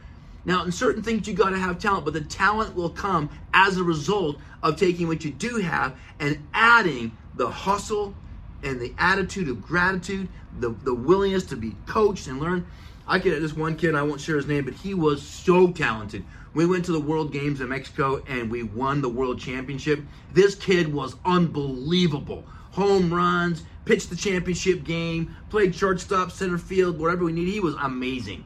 Now, 0.45 0.65
in 0.65 0.71
certain 0.71 1.03
things, 1.03 1.27
you 1.27 1.35
got 1.35 1.51
to 1.51 1.59
have 1.59 1.81
talent, 1.81 2.05
but 2.05 2.15
the 2.15 2.21
talent 2.21 2.77
will 2.77 2.91
come 2.91 3.29
as 3.53 3.79
a 3.79 3.83
result 3.83 4.37
of 4.63 4.77
taking 4.77 5.09
what 5.09 5.25
you 5.25 5.33
do 5.33 5.57
have 5.57 5.99
and 6.21 6.39
adding 6.55 7.17
the 7.35 7.51
hustle 7.51 8.15
and 8.63 8.81
the 8.81 8.95
attitude 8.97 9.49
of 9.49 9.61
gratitude, 9.61 10.29
the, 10.61 10.71
the 10.85 10.95
willingness 10.95 11.43
to 11.47 11.57
be 11.57 11.75
coached 11.87 12.29
and 12.29 12.39
learn. 12.39 12.65
I 13.09 13.19
get 13.19 13.41
this 13.41 13.55
one 13.55 13.77
kid, 13.77 13.95
I 13.95 14.03
won't 14.03 14.21
share 14.21 14.37
his 14.37 14.49
name, 14.49 14.65
but 14.65 14.75
he 14.75 14.93
was 14.93 15.23
so 15.23 15.71
talented. 15.71 16.25
We 16.55 16.67
went 16.67 16.85
to 16.87 16.93
the 16.93 17.01
World 17.01 17.33
Games 17.33 17.61
in 17.61 17.69
Mexico 17.69 18.23
and 18.27 18.51
we 18.51 18.63
won 18.63 19.01
the 19.03 19.09
World 19.09 19.39
Championship. 19.39 20.01
This 20.33 20.55
kid 20.55 20.93
was 20.93 21.15
unbelievable. 21.25 22.45
Home 22.73 23.13
runs, 23.13 23.63
pitched 23.85 24.11
the 24.11 24.17
championship 24.17 24.83
game, 24.83 25.37
played 25.51 25.75
shortstop, 25.75 26.33
center 26.33 26.59
field, 26.59 26.99
whatever 26.99 27.25
we 27.25 27.33
needed. 27.33 27.53
He 27.53 27.61
was 27.61 27.75
amazing. 27.77 28.45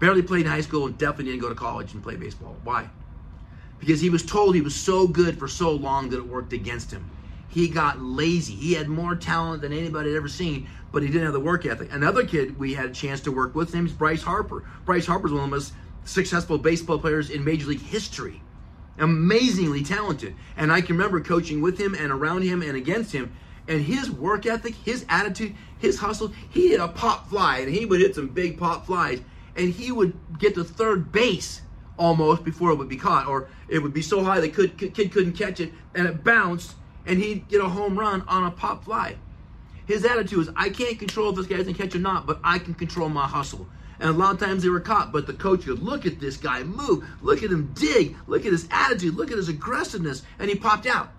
Barely 0.00 0.22
played 0.22 0.46
in 0.46 0.50
high 0.50 0.62
school 0.62 0.86
and 0.86 0.96
definitely 0.98 1.26
didn't 1.26 1.42
go 1.42 1.50
to 1.50 1.54
college 1.54 1.92
and 1.92 2.02
play 2.02 2.16
baseball. 2.16 2.56
Why? 2.64 2.88
Because 3.78 4.00
he 4.00 4.10
was 4.10 4.24
told 4.24 4.54
he 4.54 4.60
was 4.60 4.74
so 4.74 5.06
good 5.06 5.38
for 5.38 5.46
so 5.46 5.70
long 5.70 6.08
that 6.10 6.16
it 6.16 6.26
worked 6.26 6.52
against 6.52 6.90
him. 6.90 7.08
He 7.50 7.68
got 7.68 8.00
lazy. 8.00 8.54
He 8.54 8.74
had 8.74 8.88
more 8.88 9.16
talent 9.16 9.62
than 9.62 9.72
anybody 9.72 10.10
had 10.10 10.16
ever 10.16 10.28
seen, 10.28 10.68
but 10.92 11.02
he 11.02 11.08
didn't 11.08 11.24
have 11.24 11.32
the 11.32 11.40
work 11.40 11.66
ethic. 11.66 11.92
Another 11.92 12.24
kid 12.24 12.58
we 12.58 12.74
had 12.74 12.90
a 12.90 12.92
chance 12.94 13.20
to 13.22 13.32
work 13.32 13.56
with, 13.56 13.68
his 13.68 13.74
name 13.74 13.86
is 13.86 13.92
Bryce 13.92 14.22
Harper. 14.22 14.64
Bryce 14.84 15.06
Harper 15.06 15.26
is 15.26 15.32
one 15.32 15.44
of 15.44 15.50
the 15.50 15.56
most 15.56 15.72
successful 16.04 16.58
baseball 16.58 17.00
players 17.00 17.28
in 17.28 17.44
Major 17.44 17.66
League 17.66 17.82
history. 17.82 18.40
Amazingly 18.98 19.82
talented. 19.82 20.36
And 20.56 20.72
I 20.72 20.80
can 20.80 20.96
remember 20.96 21.20
coaching 21.20 21.60
with 21.60 21.78
him 21.78 21.94
and 21.94 22.12
around 22.12 22.42
him 22.42 22.62
and 22.62 22.76
against 22.76 23.12
him. 23.12 23.32
And 23.66 23.82
his 23.82 24.10
work 24.10 24.46
ethic, 24.46 24.74
his 24.74 25.04
attitude, 25.08 25.54
his 25.78 25.98
hustle, 25.98 26.32
he 26.50 26.68
hit 26.68 26.80
a 26.80 26.88
pop 26.88 27.28
fly 27.28 27.58
and 27.58 27.74
he 27.74 27.84
would 27.84 28.00
hit 28.00 28.14
some 28.14 28.28
big 28.28 28.58
pop 28.58 28.86
flies. 28.86 29.20
And 29.56 29.72
he 29.72 29.90
would 29.90 30.16
get 30.38 30.54
to 30.54 30.62
third 30.62 31.10
base 31.10 31.62
almost 31.98 32.44
before 32.44 32.70
it 32.70 32.76
would 32.76 32.88
be 32.88 32.96
caught. 32.96 33.26
Or 33.26 33.48
it 33.68 33.80
would 33.80 33.92
be 33.92 34.02
so 34.02 34.22
high 34.22 34.40
the 34.40 34.48
kid 34.48 35.12
couldn't 35.12 35.32
catch 35.32 35.58
it 35.58 35.72
and 35.94 36.06
it 36.06 36.22
bounced 36.22 36.74
and 37.06 37.18
he'd 37.18 37.48
get 37.48 37.60
a 37.60 37.68
home 37.68 37.98
run 37.98 38.22
on 38.28 38.44
a 38.44 38.50
pop 38.50 38.84
fly. 38.84 39.16
His 39.86 40.04
attitude 40.04 40.38
was, 40.38 40.50
I 40.54 40.70
can't 40.70 40.98
control 40.98 41.30
if 41.30 41.36
this 41.36 41.46
guy 41.46 41.56
doesn't 41.56 41.74
catch 41.74 41.94
or 41.94 41.98
not, 41.98 42.26
but 42.26 42.38
I 42.44 42.58
can 42.58 42.74
control 42.74 43.08
my 43.08 43.26
hustle. 43.26 43.66
And 43.98 44.08
a 44.08 44.12
lot 44.12 44.34
of 44.34 44.40
times 44.40 44.62
they 44.62 44.68
were 44.68 44.80
caught, 44.80 45.12
but 45.12 45.26
the 45.26 45.34
coach 45.34 45.66
would 45.66 45.82
look 45.82 46.06
at 46.06 46.20
this 46.20 46.36
guy 46.36 46.62
move, 46.62 47.04
look 47.20 47.42
at 47.42 47.50
him 47.50 47.72
dig, 47.74 48.16
look 48.26 48.46
at 48.46 48.52
his 48.52 48.68
attitude, 48.70 49.16
look 49.16 49.30
at 49.30 49.36
his 49.36 49.48
aggressiveness, 49.48 50.22
and 50.38 50.48
he 50.48 50.56
popped 50.56 50.86
out. 50.86 51.10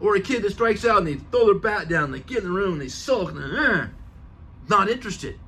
Or 0.00 0.14
a 0.14 0.20
kid 0.20 0.42
that 0.42 0.50
strikes 0.50 0.84
out 0.84 0.98
and 0.98 1.06
they 1.06 1.14
throw 1.14 1.46
their 1.46 1.54
bat 1.54 1.88
down, 1.88 2.10
they 2.10 2.20
get 2.20 2.38
in 2.38 2.44
the 2.44 2.50
room, 2.50 2.74
and 2.74 2.82
they 2.82 2.88
sulk, 2.88 3.30
and 3.30 3.42
uh, 3.42 3.86
not 4.68 4.88
interested. 4.88 5.38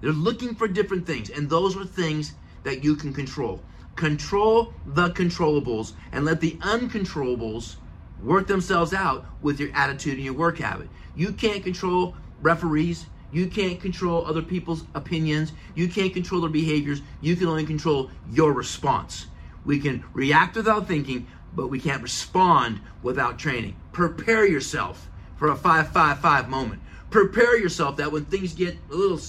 They're 0.00 0.12
looking 0.12 0.54
for 0.54 0.66
different 0.66 1.06
things, 1.06 1.30
and 1.30 1.48
those 1.48 1.76
are 1.76 1.84
things 1.84 2.34
that 2.64 2.82
you 2.82 2.96
can 2.96 3.12
control. 3.12 3.62
Control 3.96 4.74
the 4.86 5.10
controllables 5.10 5.92
and 6.10 6.24
let 6.24 6.40
the 6.40 6.56
uncontrollables 6.56 7.76
work 8.24 8.46
themselves 8.46 8.92
out 8.92 9.26
with 9.42 9.60
your 9.60 9.70
attitude 9.74 10.14
and 10.14 10.24
your 10.24 10.34
work 10.34 10.58
habit. 10.58 10.88
You 11.14 11.32
can't 11.32 11.62
control 11.62 12.16
referees. 12.40 13.06
You 13.32 13.46
can't 13.46 13.80
control 13.80 14.26
other 14.26 14.42
people's 14.42 14.84
opinions. 14.94 15.52
You 15.74 15.88
can't 15.88 16.12
control 16.12 16.40
their 16.40 16.50
behaviors. 16.50 17.02
You 17.20 17.36
can 17.36 17.48
only 17.48 17.66
control 17.66 18.10
your 18.30 18.52
response. 18.52 19.26
We 19.64 19.80
can 19.80 20.04
react 20.12 20.56
without 20.56 20.86
thinking, 20.86 21.26
but 21.54 21.68
we 21.68 21.80
can't 21.80 22.02
respond 22.02 22.80
without 23.02 23.38
training. 23.38 23.76
Prepare 23.92 24.46
yourself 24.46 25.08
for 25.36 25.48
a 25.48 25.56
555 25.56 26.48
moment. 26.48 26.80
Prepare 27.10 27.58
yourself 27.58 27.96
that 27.96 28.12
when 28.12 28.24
things 28.24 28.54
get 28.54 28.76
a 28.90 28.94
little 28.94 29.20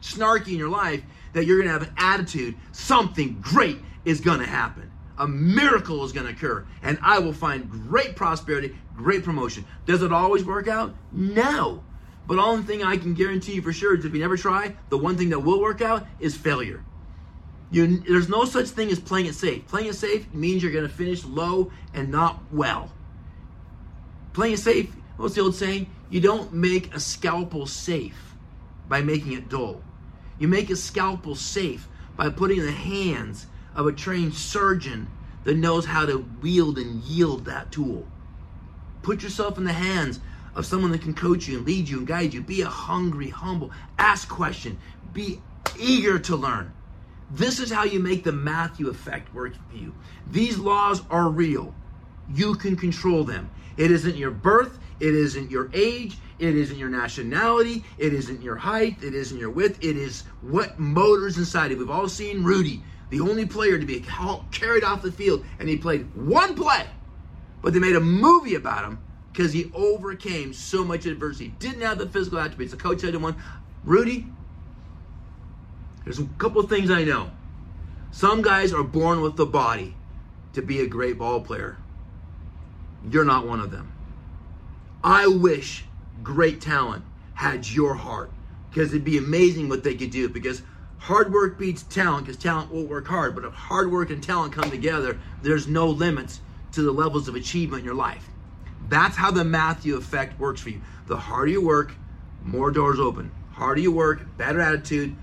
snarky 0.00 0.48
in 0.48 0.58
your 0.58 0.68
life, 0.68 1.02
that 1.32 1.46
you're 1.46 1.58
going 1.58 1.68
to 1.68 1.72
have 1.72 1.88
an 1.88 1.94
attitude, 1.96 2.54
something 2.72 3.38
great 3.40 3.78
is 4.04 4.20
going 4.20 4.40
to 4.40 4.46
happen 4.46 4.90
a 5.18 5.26
miracle 5.26 6.04
is 6.04 6.12
going 6.12 6.26
to 6.26 6.32
occur 6.32 6.66
and 6.82 6.98
I 7.02 7.18
will 7.18 7.32
find 7.32 7.70
great 7.70 8.16
prosperity, 8.16 8.76
great 8.96 9.24
promotion. 9.24 9.64
Does 9.86 10.02
it 10.02 10.12
always 10.12 10.44
work 10.44 10.68
out? 10.68 10.94
No. 11.12 11.82
But 12.26 12.36
the 12.36 12.42
only 12.42 12.62
thing 12.64 12.82
I 12.82 12.96
can 12.96 13.14
guarantee 13.14 13.54
you 13.54 13.62
for 13.62 13.72
sure 13.72 13.96
is 13.96 14.04
if 14.04 14.14
you 14.14 14.20
never 14.20 14.36
try, 14.36 14.76
the 14.88 14.98
one 14.98 15.16
thing 15.16 15.30
that 15.30 15.40
will 15.40 15.60
work 15.60 15.82
out 15.82 16.06
is 16.18 16.36
failure. 16.36 16.84
You, 17.70 17.98
there's 18.00 18.28
no 18.28 18.44
such 18.44 18.68
thing 18.68 18.90
as 18.90 19.00
playing 19.00 19.26
it 19.26 19.34
safe. 19.34 19.66
Playing 19.66 19.88
it 19.88 19.94
safe 19.94 20.32
means 20.32 20.62
you're 20.62 20.72
going 20.72 20.88
to 20.88 20.92
finish 20.92 21.24
low 21.24 21.70
and 21.92 22.10
not 22.10 22.40
well. 22.52 22.92
Playing 24.32 24.54
it 24.54 24.60
safe, 24.60 24.94
what's 25.16 25.34
the 25.34 25.42
old 25.42 25.54
saying? 25.54 25.90
You 26.08 26.20
don't 26.20 26.52
make 26.52 26.94
a 26.94 27.00
scalpel 27.00 27.66
safe 27.66 28.34
by 28.88 29.02
making 29.02 29.32
it 29.32 29.48
dull. 29.48 29.82
You 30.38 30.48
make 30.48 30.70
a 30.70 30.76
scalpel 30.76 31.34
safe 31.34 31.88
by 32.16 32.30
putting 32.30 32.60
the 32.60 32.72
hands 32.72 33.46
of 33.74 33.86
a 33.86 33.92
trained 33.92 34.34
surgeon 34.34 35.08
that 35.44 35.56
knows 35.56 35.86
how 35.86 36.06
to 36.06 36.18
wield 36.40 36.78
and 36.78 37.02
yield 37.02 37.44
that 37.44 37.70
tool. 37.70 38.06
Put 39.02 39.22
yourself 39.22 39.58
in 39.58 39.64
the 39.64 39.72
hands 39.72 40.20
of 40.54 40.66
someone 40.66 40.92
that 40.92 41.02
can 41.02 41.14
coach 41.14 41.46
you 41.46 41.58
and 41.58 41.66
lead 41.66 41.88
you 41.88 41.98
and 41.98 42.06
guide 42.06 42.32
you. 42.32 42.40
Be 42.40 42.62
a 42.62 42.68
hungry, 42.68 43.28
humble, 43.28 43.70
ask 43.98 44.28
question, 44.28 44.78
be 45.12 45.40
eager 45.78 46.18
to 46.20 46.36
learn. 46.36 46.72
This 47.30 47.58
is 47.58 47.70
how 47.70 47.84
you 47.84 48.00
make 48.00 48.24
the 48.24 48.32
Matthew 48.32 48.88
effect 48.88 49.34
work 49.34 49.54
for 49.68 49.76
you. 49.76 49.94
These 50.30 50.58
laws 50.58 51.02
are 51.10 51.28
real. 51.28 51.74
You 52.32 52.54
can 52.54 52.76
control 52.76 53.24
them. 53.24 53.50
It 53.76 53.90
isn't 53.90 54.16
your 54.16 54.30
birth, 54.30 54.78
it 55.00 55.14
isn't 55.14 55.50
your 55.50 55.68
age, 55.74 56.16
it 56.38 56.54
isn't 56.54 56.78
your 56.78 56.88
nationality, 56.88 57.84
it 57.98 58.14
isn't 58.14 58.40
your 58.40 58.56
height, 58.56 59.02
it 59.02 59.14
isn't 59.14 59.38
your 59.38 59.50
width, 59.50 59.82
it 59.82 59.96
is 59.96 60.22
what 60.42 60.78
motors 60.78 61.36
inside 61.36 61.72
you. 61.72 61.78
We've 61.78 61.90
all 61.90 62.08
seen 62.08 62.44
Rudy 62.44 62.82
the 63.14 63.20
only 63.20 63.46
player 63.46 63.78
to 63.78 63.86
be 63.86 64.04
carried 64.50 64.82
off 64.82 65.02
the 65.02 65.12
field, 65.12 65.44
and 65.60 65.68
he 65.68 65.76
played 65.76 66.12
one 66.16 66.56
play. 66.56 66.84
But 67.62 67.72
they 67.72 67.78
made 67.78 67.94
a 67.94 68.00
movie 68.00 68.56
about 68.56 68.84
him 68.84 68.98
because 69.32 69.52
he 69.52 69.70
overcame 69.72 70.52
so 70.52 70.84
much 70.84 71.06
adversity. 71.06 71.54
Didn't 71.60 71.82
have 71.82 71.98
the 71.98 72.08
physical 72.08 72.40
attributes. 72.40 72.72
The 72.72 72.78
coach 72.78 73.02
said 73.02 73.12
to 73.12 73.20
him, 73.20 73.36
Rudy, 73.84 74.26
there's 76.02 76.18
a 76.18 76.24
couple 76.38 76.60
things 76.64 76.90
I 76.90 77.04
know. 77.04 77.30
Some 78.10 78.42
guys 78.42 78.72
are 78.72 78.82
born 78.82 79.20
with 79.20 79.36
the 79.36 79.46
body 79.46 79.94
to 80.54 80.62
be 80.62 80.80
a 80.80 80.86
great 80.88 81.16
ball 81.16 81.40
player. 81.40 81.76
You're 83.08 83.24
not 83.24 83.46
one 83.46 83.60
of 83.60 83.70
them. 83.70 83.92
I 85.04 85.28
wish 85.28 85.84
great 86.24 86.60
talent 86.60 87.04
had 87.34 87.68
your 87.68 87.94
heart 87.94 88.32
because 88.70 88.90
it'd 88.90 89.04
be 89.04 89.18
amazing 89.18 89.68
what 89.68 89.84
they 89.84 89.94
could 89.94 90.10
do 90.10 90.28
because 90.28 90.62
hard 91.04 91.30
work 91.30 91.58
beats 91.58 91.82
talent 91.82 92.24
because 92.24 92.40
talent 92.40 92.72
will 92.72 92.86
work 92.86 93.06
hard. 93.06 93.34
But 93.34 93.44
if 93.44 93.52
hard 93.52 93.92
work 93.92 94.08
and 94.08 94.22
talent 94.22 94.54
come 94.54 94.70
together, 94.70 95.20
there's 95.42 95.68
no 95.68 95.86
limits 95.86 96.40
to 96.72 96.80
the 96.80 96.92
levels 96.92 97.28
of 97.28 97.34
achievement 97.34 97.80
in 97.80 97.84
your 97.84 97.94
life. 97.94 98.26
That's 98.88 99.14
how 99.14 99.30
the 99.30 99.44
Matthew 99.44 99.96
effect 99.96 100.40
works 100.40 100.62
for 100.62 100.70
you. 100.70 100.80
The 101.06 101.16
harder 101.16 101.52
you 101.52 101.62
work, 101.62 101.94
more 102.42 102.70
doors 102.70 102.98
open. 102.98 103.30
Harder 103.52 103.82
you 103.82 103.92
work, 103.92 104.24
better 104.38 104.60
attitude, 104.60 105.14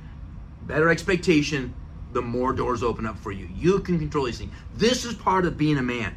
better 0.67 0.87
expectation, 0.87 1.73
the 2.11 2.21
more 2.21 2.53
doors 2.53 2.83
open 2.83 3.07
up 3.07 3.17
for 3.17 3.31
you. 3.31 3.49
You 3.55 3.79
can 3.79 3.97
control 3.97 4.25
these 4.25 4.37
things. 4.37 4.53
This 4.75 5.03
is 5.03 5.15
part 5.15 5.45
of 5.45 5.57
being 5.57 5.77
a 5.77 5.81
man. 5.81 6.15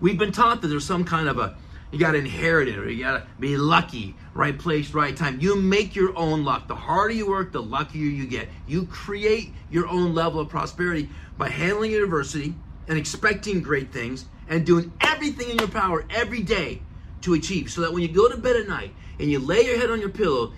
We've 0.00 0.18
been 0.18 0.32
taught 0.32 0.60
that 0.60 0.68
there's 0.68 0.84
some 0.84 1.04
kind 1.04 1.28
of 1.28 1.38
a 1.38 1.56
you 1.90 1.98
got 1.98 2.12
to 2.12 2.18
inherit 2.18 2.68
it 2.68 2.78
or 2.78 2.90
you 2.90 3.04
got 3.04 3.20
to 3.20 3.26
be 3.38 3.56
lucky, 3.56 4.16
right 4.34 4.58
place, 4.58 4.92
right 4.92 5.16
time. 5.16 5.40
You 5.40 5.56
make 5.56 5.94
your 5.94 6.16
own 6.16 6.44
luck. 6.44 6.66
The 6.68 6.74
harder 6.74 7.14
you 7.14 7.28
work, 7.28 7.52
the 7.52 7.62
luckier 7.62 8.04
you 8.04 8.26
get. 8.26 8.48
You 8.66 8.86
create 8.86 9.52
your 9.70 9.86
own 9.86 10.14
level 10.14 10.40
of 10.40 10.48
prosperity 10.48 11.08
by 11.38 11.48
handling 11.48 11.94
adversity 11.94 12.54
and 12.88 12.98
expecting 12.98 13.62
great 13.62 13.92
things 13.92 14.26
and 14.48 14.66
doing 14.66 14.92
everything 15.00 15.50
in 15.50 15.58
your 15.58 15.68
power 15.68 16.04
every 16.10 16.42
day 16.42 16.82
to 17.22 17.34
achieve. 17.34 17.70
So 17.70 17.80
that 17.82 17.92
when 17.92 18.02
you 18.02 18.08
go 18.08 18.28
to 18.28 18.36
bed 18.36 18.56
at 18.56 18.68
night 18.68 18.92
and 19.18 19.30
you 19.30 19.38
lay 19.38 19.62
your 19.62 19.78
head 19.78 19.90
on 19.90 20.00
your 20.00 20.10
pillow, 20.10 20.52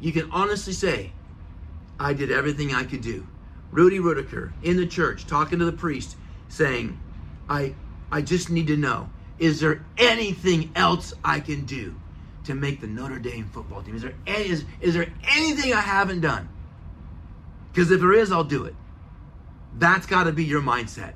you 0.00 0.12
can 0.12 0.30
honestly 0.30 0.72
say, 0.72 1.12
I 1.98 2.14
did 2.14 2.30
everything 2.30 2.74
I 2.74 2.84
could 2.84 3.02
do. 3.02 3.26
Rudy 3.70 3.98
Ruettiger 3.98 4.52
in 4.62 4.76
the 4.76 4.86
church 4.86 5.26
talking 5.26 5.58
to 5.58 5.64
the 5.64 5.72
priest 5.72 6.16
saying, 6.48 6.98
I, 7.48 7.74
I 8.10 8.22
just 8.22 8.50
need 8.50 8.66
to 8.68 8.76
know, 8.76 9.10
is 9.40 9.58
there 9.58 9.82
anything 9.98 10.70
else 10.76 11.14
I 11.24 11.40
can 11.40 11.64
do 11.64 11.96
to 12.44 12.54
make 12.54 12.80
the 12.80 12.86
Notre 12.86 13.18
Dame 13.18 13.48
football 13.52 13.82
team? 13.82 13.96
Is 13.96 14.02
there, 14.02 14.14
any, 14.26 14.50
is, 14.50 14.64
is 14.80 14.94
there 14.94 15.12
anything 15.34 15.72
I 15.72 15.80
haven't 15.80 16.20
done? 16.20 16.48
Because 17.72 17.90
if 17.90 18.00
there 18.00 18.12
is, 18.12 18.30
I'll 18.30 18.44
do 18.44 18.66
it. 18.66 18.74
That's 19.78 20.06
got 20.06 20.24
to 20.24 20.32
be 20.32 20.44
your 20.44 20.60
mindset. 20.60 21.14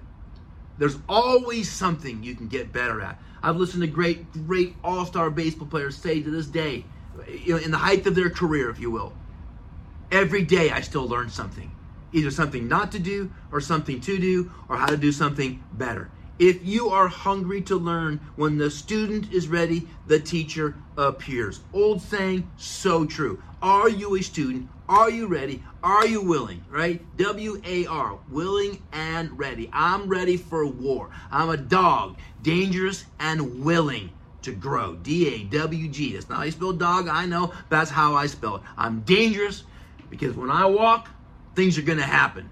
There's 0.79 0.97
always 1.09 1.71
something 1.71 2.23
you 2.23 2.35
can 2.35 2.49
get 2.49 2.73
better 2.73 3.01
at. 3.03 3.21
I've 3.43 3.57
listened 3.57 3.83
to 3.83 3.89
great, 3.89 4.33
great 4.47 4.75
all-star 4.83 5.31
baseball 5.31 5.69
players 5.69 5.97
say 5.97 6.23
to 6.23 6.31
this 6.31 6.47
day, 6.47 6.85
you 7.29 7.55
know, 7.55 7.61
in 7.63 7.71
the 7.71 7.79
height 7.79 8.07
of 8.07 8.15
their 8.15 8.31
career, 8.31 8.71
if 8.71 8.81
you 8.81 8.91
will, 8.91 9.13
every 10.11 10.43
day 10.43 10.71
I 10.71 10.81
still 10.81 11.07
learn 11.07 11.29
something. 11.29 11.71
Either 12.13 12.31
something 12.31 12.69
not 12.69 12.93
to 12.93 12.99
do, 12.99 13.31
or 13.53 13.61
something 13.61 14.01
to 14.01 14.19
do, 14.19 14.51
or 14.69 14.77
how 14.77 14.87
to 14.87 14.97
do 14.97 15.13
something 15.13 15.63
better. 15.73 16.11
If 16.39 16.67
you 16.67 16.89
are 16.89 17.07
hungry 17.07 17.63
to 17.63 17.77
learn, 17.77 18.21
when 18.35 18.59
the 18.59 18.71
student 18.71 19.33
is 19.33 19.47
ready, 19.47 19.89
the 20.07 20.19
teacher 20.19 20.75
appears. 20.97 21.61
Old 21.73 22.03
saying, 22.03 22.51
so 22.57 23.07
true. 23.07 23.41
Are 23.63 23.89
you 23.89 24.17
a 24.17 24.23
student? 24.23 24.69
Are 24.89 25.11
you 25.11 25.27
ready? 25.27 25.63
Are 25.83 26.07
you 26.07 26.21
willing? 26.21 26.65
Right? 26.69 27.01
W 27.17 27.63
A 27.65 27.87
R, 27.87 28.19
willing 28.29 28.83
and 28.93 29.39
ready. 29.39 29.71
I'm 29.73 30.09
ready 30.09 30.37
for 30.37 30.67
war. 30.67 31.09
I'm 31.31 31.51
a 31.51 31.57
dog, 31.57 32.19
dangerous 32.43 33.05
and 33.21 33.65
willing 33.65 34.11
to 34.43 34.53
grow. 34.53 34.97
D 34.97 35.35
A 35.35 35.45
W 35.45 35.89
G. 35.89 36.15
That's 36.15 36.29
not 36.29 36.39
how 36.39 36.45
you 36.45 36.51
spell 36.51 36.73
dog, 36.73 37.09
I 37.09 37.27
know. 37.27 37.55
That's 37.71 37.91
how 37.91 38.15
I 38.15 38.27
spell 38.27 38.57
it. 38.57 38.63
I'm 38.77 39.01
dangerous 39.03 39.65
because 40.11 40.35
when 40.35 40.51
I 40.51 40.67
walk, 40.67 41.09
things 41.55 41.79
are 41.79 41.83
going 41.83 41.99
to 41.99 42.05
happen. 42.05 42.51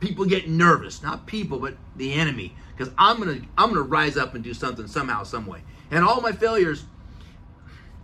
People 0.00 0.24
get 0.24 0.48
nervous, 0.48 1.02
not 1.02 1.26
people, 1.26 1.58
but 1.58 1.76
the 1.96 2.14
enemy, 2.14 2.54
because 2.76 2.92
I'm 2.96 3.18
gonna 3.18 3.42
I'm 3.56 3.68
gonna 3.68 3.82
rise 3.82 4.16
up 4.16 4.34
and 4.34 4.42
do 4.42 4.54
something 4.54 4.86
somehow, 4.86 5.22
some 5.24 5.46
way. 5.46 5.62
And 5.90 6.04
all 6.04 6.20
my 6.20 6.32
failures, 6.32 6.84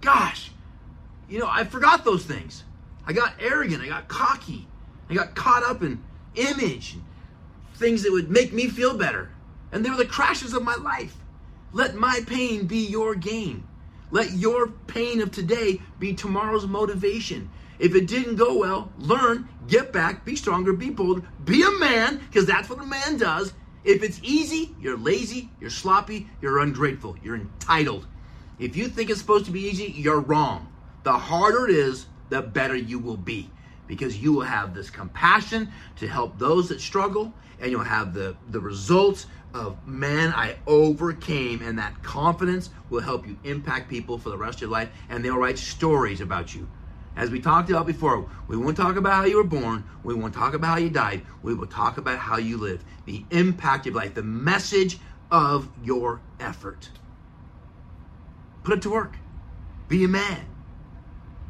gosh, 0.02 0.50
you 1.28 1.38
know, 1.38 1.48
I 1.48 1.64
forgot 1.64 2.04
those 2.04 2.24
things. 2.24 2.64
I 3.06 3.12
got 3.12 3.34
arrogant. 3.40 3.82
I 3.82 3.86
got 3.86 4.08
cocky. 4.08 4.66
I 5.08 5.14
got 5.14 5.34
caught 5.34 5.62
up 5.62 5.82
in 5.82 6.02
image, 6.34 6.94
and 6.94 7.04
things 7.74 8.02
that 8.02 8.12
would 8.12 8.30
make 8.30 8.52
me 8.52 8.68
feel 8.68 8.96
better, 8.96 9.30
and 9.72 9.84
they 9.84 9.90
were 9.90 9.96
the 9.96 10.04
crashes 10.04 10.52
of 10.52 10.62
my 10.62 10.76
life. 10.76 11.16
Let 11.72 11.94
my 11.94 12.20
pain 12.26 12.66
be 12.66 12.86
your 12.86 13.14
gain. 13.14 13.64
Let 14.10 14.32
your 14.32 14.68
pain 14.68 15.20
of 15.20 15.30
today 15.32 15.80
be 15.98 16.14
tomorrow's 16.14 16.66
motivation. 16.66 17.50
If 17.78 17.94
it 17.94 18.06
didn't 18.06 18.36
go 18.36 18.58
well, 18.58 18.92
learn, 18.98 19.48
get 19.66 19.92
back, 19.92 20.24
be 20.24 20.36
stronger, 20.36 20.72
be 20.72 20.90
bolder, 20.90 21.22
be 21.44 21.62
a 21.62 21.70
man, 21.72 22.18
because 22.18 22.46
that's 22.46 22.68
what 22.68 22.80
a 22.80 22.86
man 22.86 23.18
does. 23.18 23.52
If 23.84 24.02
it's 24.02 24.20
easy, 24.22 24.74
you're 24.80 24.98
lazy, 24.98 25.50
you're 25.60 25.70
sloppy, 25.70 26.28
you're 26.40 26.58
ungrateful, 26.58 27.16
you're 27.22 27.36
entitled. 27.36 28.06
If 28.58 28.76
you 28.76 28.88
think 28.88 29.10
it's 29.10 29.20
supposed 29.20 29.44
to 29.46 29.52
be 29.52 29.60
easy, 29.60 29.92
you're 29.96 30.20
wrong. 30.20 30.72
The 31.02 31.12
harder 31.12 31.68
it 31.68 31.74
is, 31.74 32.06
the 32.30 32.42
better 32.42 32.74
you 32.74 32.98
will 32.98 33.16
be 33.16 33.50
because 33.86 34.18
you 34.18 34.32
will 34.32 34.42
have 34.42 34.74
this 34.74 34.90
compassion 34.90 35.70
to 35.96 36.08
help 36.08 36.38
those 36.38 36.68
that 36.68 36.80
struggle 36.80 37.32
and 37.60 37.70
you'll 37.70 37.84
have 37.84 38.14
the, 38.14 38.36
the 38.50 38.60
results 38.60 39.26
of 39.54 39.76
man 39.86 40.32
i 40.34 40.56
overcame 40.66 41.62
and 41.62 41.78
that 41.78 42.02
confidence 42.02 42.70
will 42.90 43.00
help 43.00 43.26
you 43.26 43.38
impact 43.44 43.88
people 43.88 44.18
for 44.18 44.30
the 44.30 44.36
rest 44.36 44.56
of 44.56 44.62
your 44.62 44.70
life 44.70 44.90
and 45.08 45.24
they'll 45.24 45.38
write 45.38 45.58
stories 45.58 46.20
about 46.20 46.54
you 46.54 46.68
as 47.16 47.30
we 47.30 47.40
talked 47.40 47.70
about 47.70 47.86
before 47.86 48.28
we 48.46 48.56
won't 48.56 48.76
talk 48.76 48.96
about 48.96 49.14
how 49.14 49.24
you 49.24 49.36
were 49.36 49.44
born 49.44 49.84
we 50.02 50.14
won't 50.14 50.34
talk 50.34 50.54
about 50.54 50.68
how 50.68 50.76
you 50.76 50.90
died 50.90 51.22
we 51.42 51.54
will 51.54 51.66
talk 51.66 51.98
about 51.98 52.18
how 52.18 52.36
you 52.36 52.56
live 52.56 52.84
the 53.04 53.24
impact 53.30 53.86
of 53.86 53.94
life 53.94 54.14
the 54.14 54.22
message 54.22 54.98
of 55.30 55.68
your 55.82 56.20
effort 56.38 56.90
put 58.62 58.78
it 58.78 58.82
to 58.82 58.90
work 58.90 59.16
be 59.88 60.04
a 60.04 60.08
man 60.08 60.46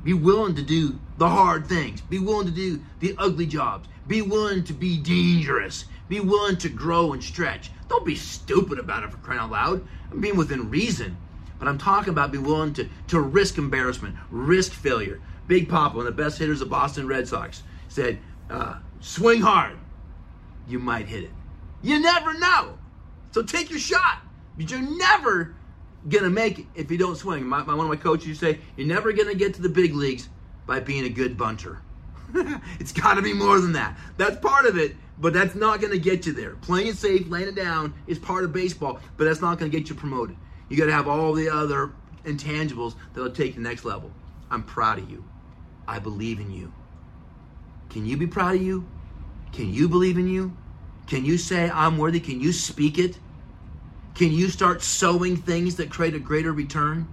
be 0.06 0.14
willing 0.14 0.54
to 0.54 0.62
do 0.62 1.00
the 1.18 1.28
hard 1.28 1.66
things. 1.66 2.00
Be 2.00 2.20
willing 2.20 2.46
to 2.46 2.52
do 2.52 2.80
the 3.00 3.16
ugly 3.18 3.44
jobs. 3.44 3.88
Be 4.06 4.22
willing 4.22 4.62
to 4.62 4.72
be 4.72 4.98
dangerous. 4.98 5.86
Be 6.08 6.20
willing 6.20 6.56
to 6.58 6.68
grow 6.68 7.12
and 7.12 7.20
stretch. 7.20 7.72
Don't 7.88 8.06
be 8.06 8.14
stupid 8.14 8.78
about 8.78 9.02
it 9.02 9.10
for 9.10 9.16
crying 9.16 9.40
out 9.40 9.50
loud. 9.50 9.84
I'm 10.12 10.20
being 10.20 10.36
within 10.36 10.70
reason. 10.70 11.16
But 11.58 11.66
I'm 11.66 11.76
talking 11.76 12.10
about 12.10 12.30
be 12.30 12.38
willing 12.38 12.72
to, 12.74 12.88
to 13.08 13.18
risk 13.18 13.58
embarrassment, 13.58 14.14
risk 14.30 14.70
failure. 14.70 15.20
Big 15.46 15.68
Papi, 15.68 15.94
one 15.94 16.06
of 16.06 16.16
the 16.16 16.22
best 16.22 16.38
hitters 16.38 16.60
of 16.60 16.68
Boston 16.68 17.06
Red 17.06 17.28
Sox, 17.28 17.62
said, 17.88 18.18
uh, 18.50 18.78
swing 19.00 19.40
hard. 19.40 19.76
You 20.68 20.78
might 20.78 21.06
hit 21.06 21.24
it. 21.24 21.30
You 21.82 22.00
never 22.00 22.36
know. 22.38 22.78
So 23.32 23.42
take 23.42 23.70
your 23.70 23.78
shot. 23.78 24.22
But 24.56 24.70
you're 24.70 24.80
never 24.80 25.54
gonna 26.08 26.30
make 26.30 26.60
it 26.60 26.66
if 26.74 26.90
you 26.90 26.98
don't 26.98 27.16
swing. 27.16 27.44
My, 27.44 27.62
my, 27.62 27.74
one 27.74 27.86
of 27.86 27.90
my 27.90 27.96
coaches 27.96 28.26
used 28.26 28.40
to 28.40 28.54
say, 28.54 28.60
"You're 28.76 28.86
never 28.86 29.12
gonna 29.12 29.34
get 29.34 29.54
to 29.54 29.62
the 29.62 29.68
big 29.68 29.94
leagues 29.94 30.28
by 30.66 30.80
being 30.80 31.04
a 31.04 31.08
good 31.08 31.36
bunter." 31.36 31.80
it's 32.80 32.92
got 32.92 33.14
to 33.14 33.22
be 33.22 33.32
more 33.32 33.60
than 33.60 33.72
that. 33.72 33.96
That's 34.16 34.36
part 34.38 34.66
of 34.66 34.76
it, 34.76 34.96
but 35.18 35.32
that's 35.32 35.54
not 35.54 35.80
gonna 35.80 35.98
get 35.98 36.26
you 36.26 36.32
there. 36.32 36.56
Playing 36.56 36.88
it 36.88 36.96
safe, 36.96 37.28
laying 37.28 37.48
it 37.48 37.54
down 37.54 37.94
is 38.06 38.18
part 38.18 38.44
of 38.44 38.52
baseball, 38.52 39.00
but 39.16 39.24
that's 39.24 39.40
not 39.40 39.58
gonna 39.58 39.70
get 39.70 39.88
you 39.88 39.94
promoted. 39.94 40.36
You 40.68 40.76
got 40.76 40.86
to 40.86 40.92
have 40.92 41.06
all 41.06 41.32
the 41.32 41.48
other 41.48 41.92
intangibles 42.24 42.94
that'll 43.14 43.30
take 43.30 43.48
you 43.48 43.52
to 43.54 43.60
the 43.60 43.68
next 43.68 43.84
level. 43.84 44.10
I'm 44.50 44.62
proud 44.62 44.98
of 44.98 45.10
you. 45.10 45.24
I 45.88 45.98
believe 45.98 46.40
in 46.40 46.50
you. 46.50 46.72
Can 47.90 48.06
you 48.06 48.16
be 48.16 48.26
proud 48.26 48.56
of 48.56 48.62
you? 48.62 48.86
Can 49.52 49.72
you 49.72 49.88
believe 49.88 50.18
in 50.18 50.28
you? 50.28 50.56
Can 51.06 51.24
you 51.24 51.38
say 51.38 51.70
I'm 51.70 51.98
worthy? 51.98 52.20
Can 52.20 52.40
you 52.40 52.52
speak 52.52 52.98
it? 52.98 53.18
Can 54.14 54.32
you 54.32 54.48
start 54.48 54.82
sowing 54.82 55.36
things 55.36 55.76
that 55.76 55.90
create 55.90 56.14
a 56.14 56.18
greater 56.18 56.52
return? 56.52 57.06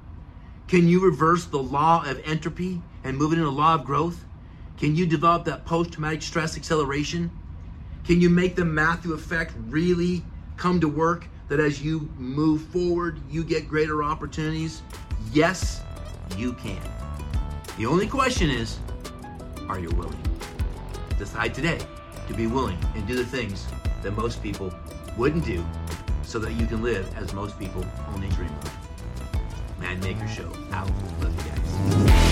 Can 0.67 0.87
you 0.87 1.03
reverse 1.03 1.45
the 1.45 1.61
law 1.61 2.03
of 2.09 2.19
entropy 2.25 2.81
and 3.03 3.17
move 3.17 3.33
it 3.33 3.35
into 3.35 3.47
a 3.47 3.51
law 3.51 3.75
of 3.75 3.85
growth? 3.85 4.25
Can 4.77 4.95
you 4.95 5.05
develop 5.05 5.45
that 5.45 5.65
post 5.65 5.93
traumatic 5.93 6.21
stress 6.21 6.57
acceleration? 6.57 7.29
Can 8.05 8.19
you 8.19 8.29
make 8.29 8.55
the 8.55 8.65
Matthew 8.65 9.13
effect 9.13 9.53
really 9.67 10.23
come 10.57 10.79
to 10.81 10.87
work 10.87 11.27
that 11.49 11.59
as 11.59 11.81
you 11.81 12.09
move 12.17 12.63
forward, 12.63 13.19
you 13.29 13.43
get 13.43 13.67
greater 13.67 14.03
opportunities? 14.03 14.81
Yes, 15.31 15.81
you 16.37 16.53
can. 16.53 17.02
The 17.77 17.87
only 17.87 18.05
question 18.05 18.51
is 18.51 18.77
are 19.67 19.79
you 19.79 19.89
willing? 19.91 20.21
Decide 21.17 21.55
today 21.55 21.79
to 22.27 22.33
be 22.35 22.45
willing 22.45 22.77
and 22.95 23.07
do 23.07 23.15
the 23.15 23.25
things 23.25 23.65
that 24.03 24.11
most 24.11 24.43
people 24.43 24.71
wouldn't 25.17 25.43
do 25.43 25.65
so 26.21 26.37
that 26.37 26.53
you 26.53 26.67
can 26.67 26.83
live 26.83 27.11
as 27.17 27.33
most 27.33 27.57
people 27.57 27.83
only 28.13 28.29
dream 28.29 28.51
of. 28.61 29.79
Man 29.79 29.99
Maker 30.01 30.27
Show 30.27 30.51
out. 30.71 30.89
Love 31.21 31.35
you 31.35 31.51
guys. 31.51 32.22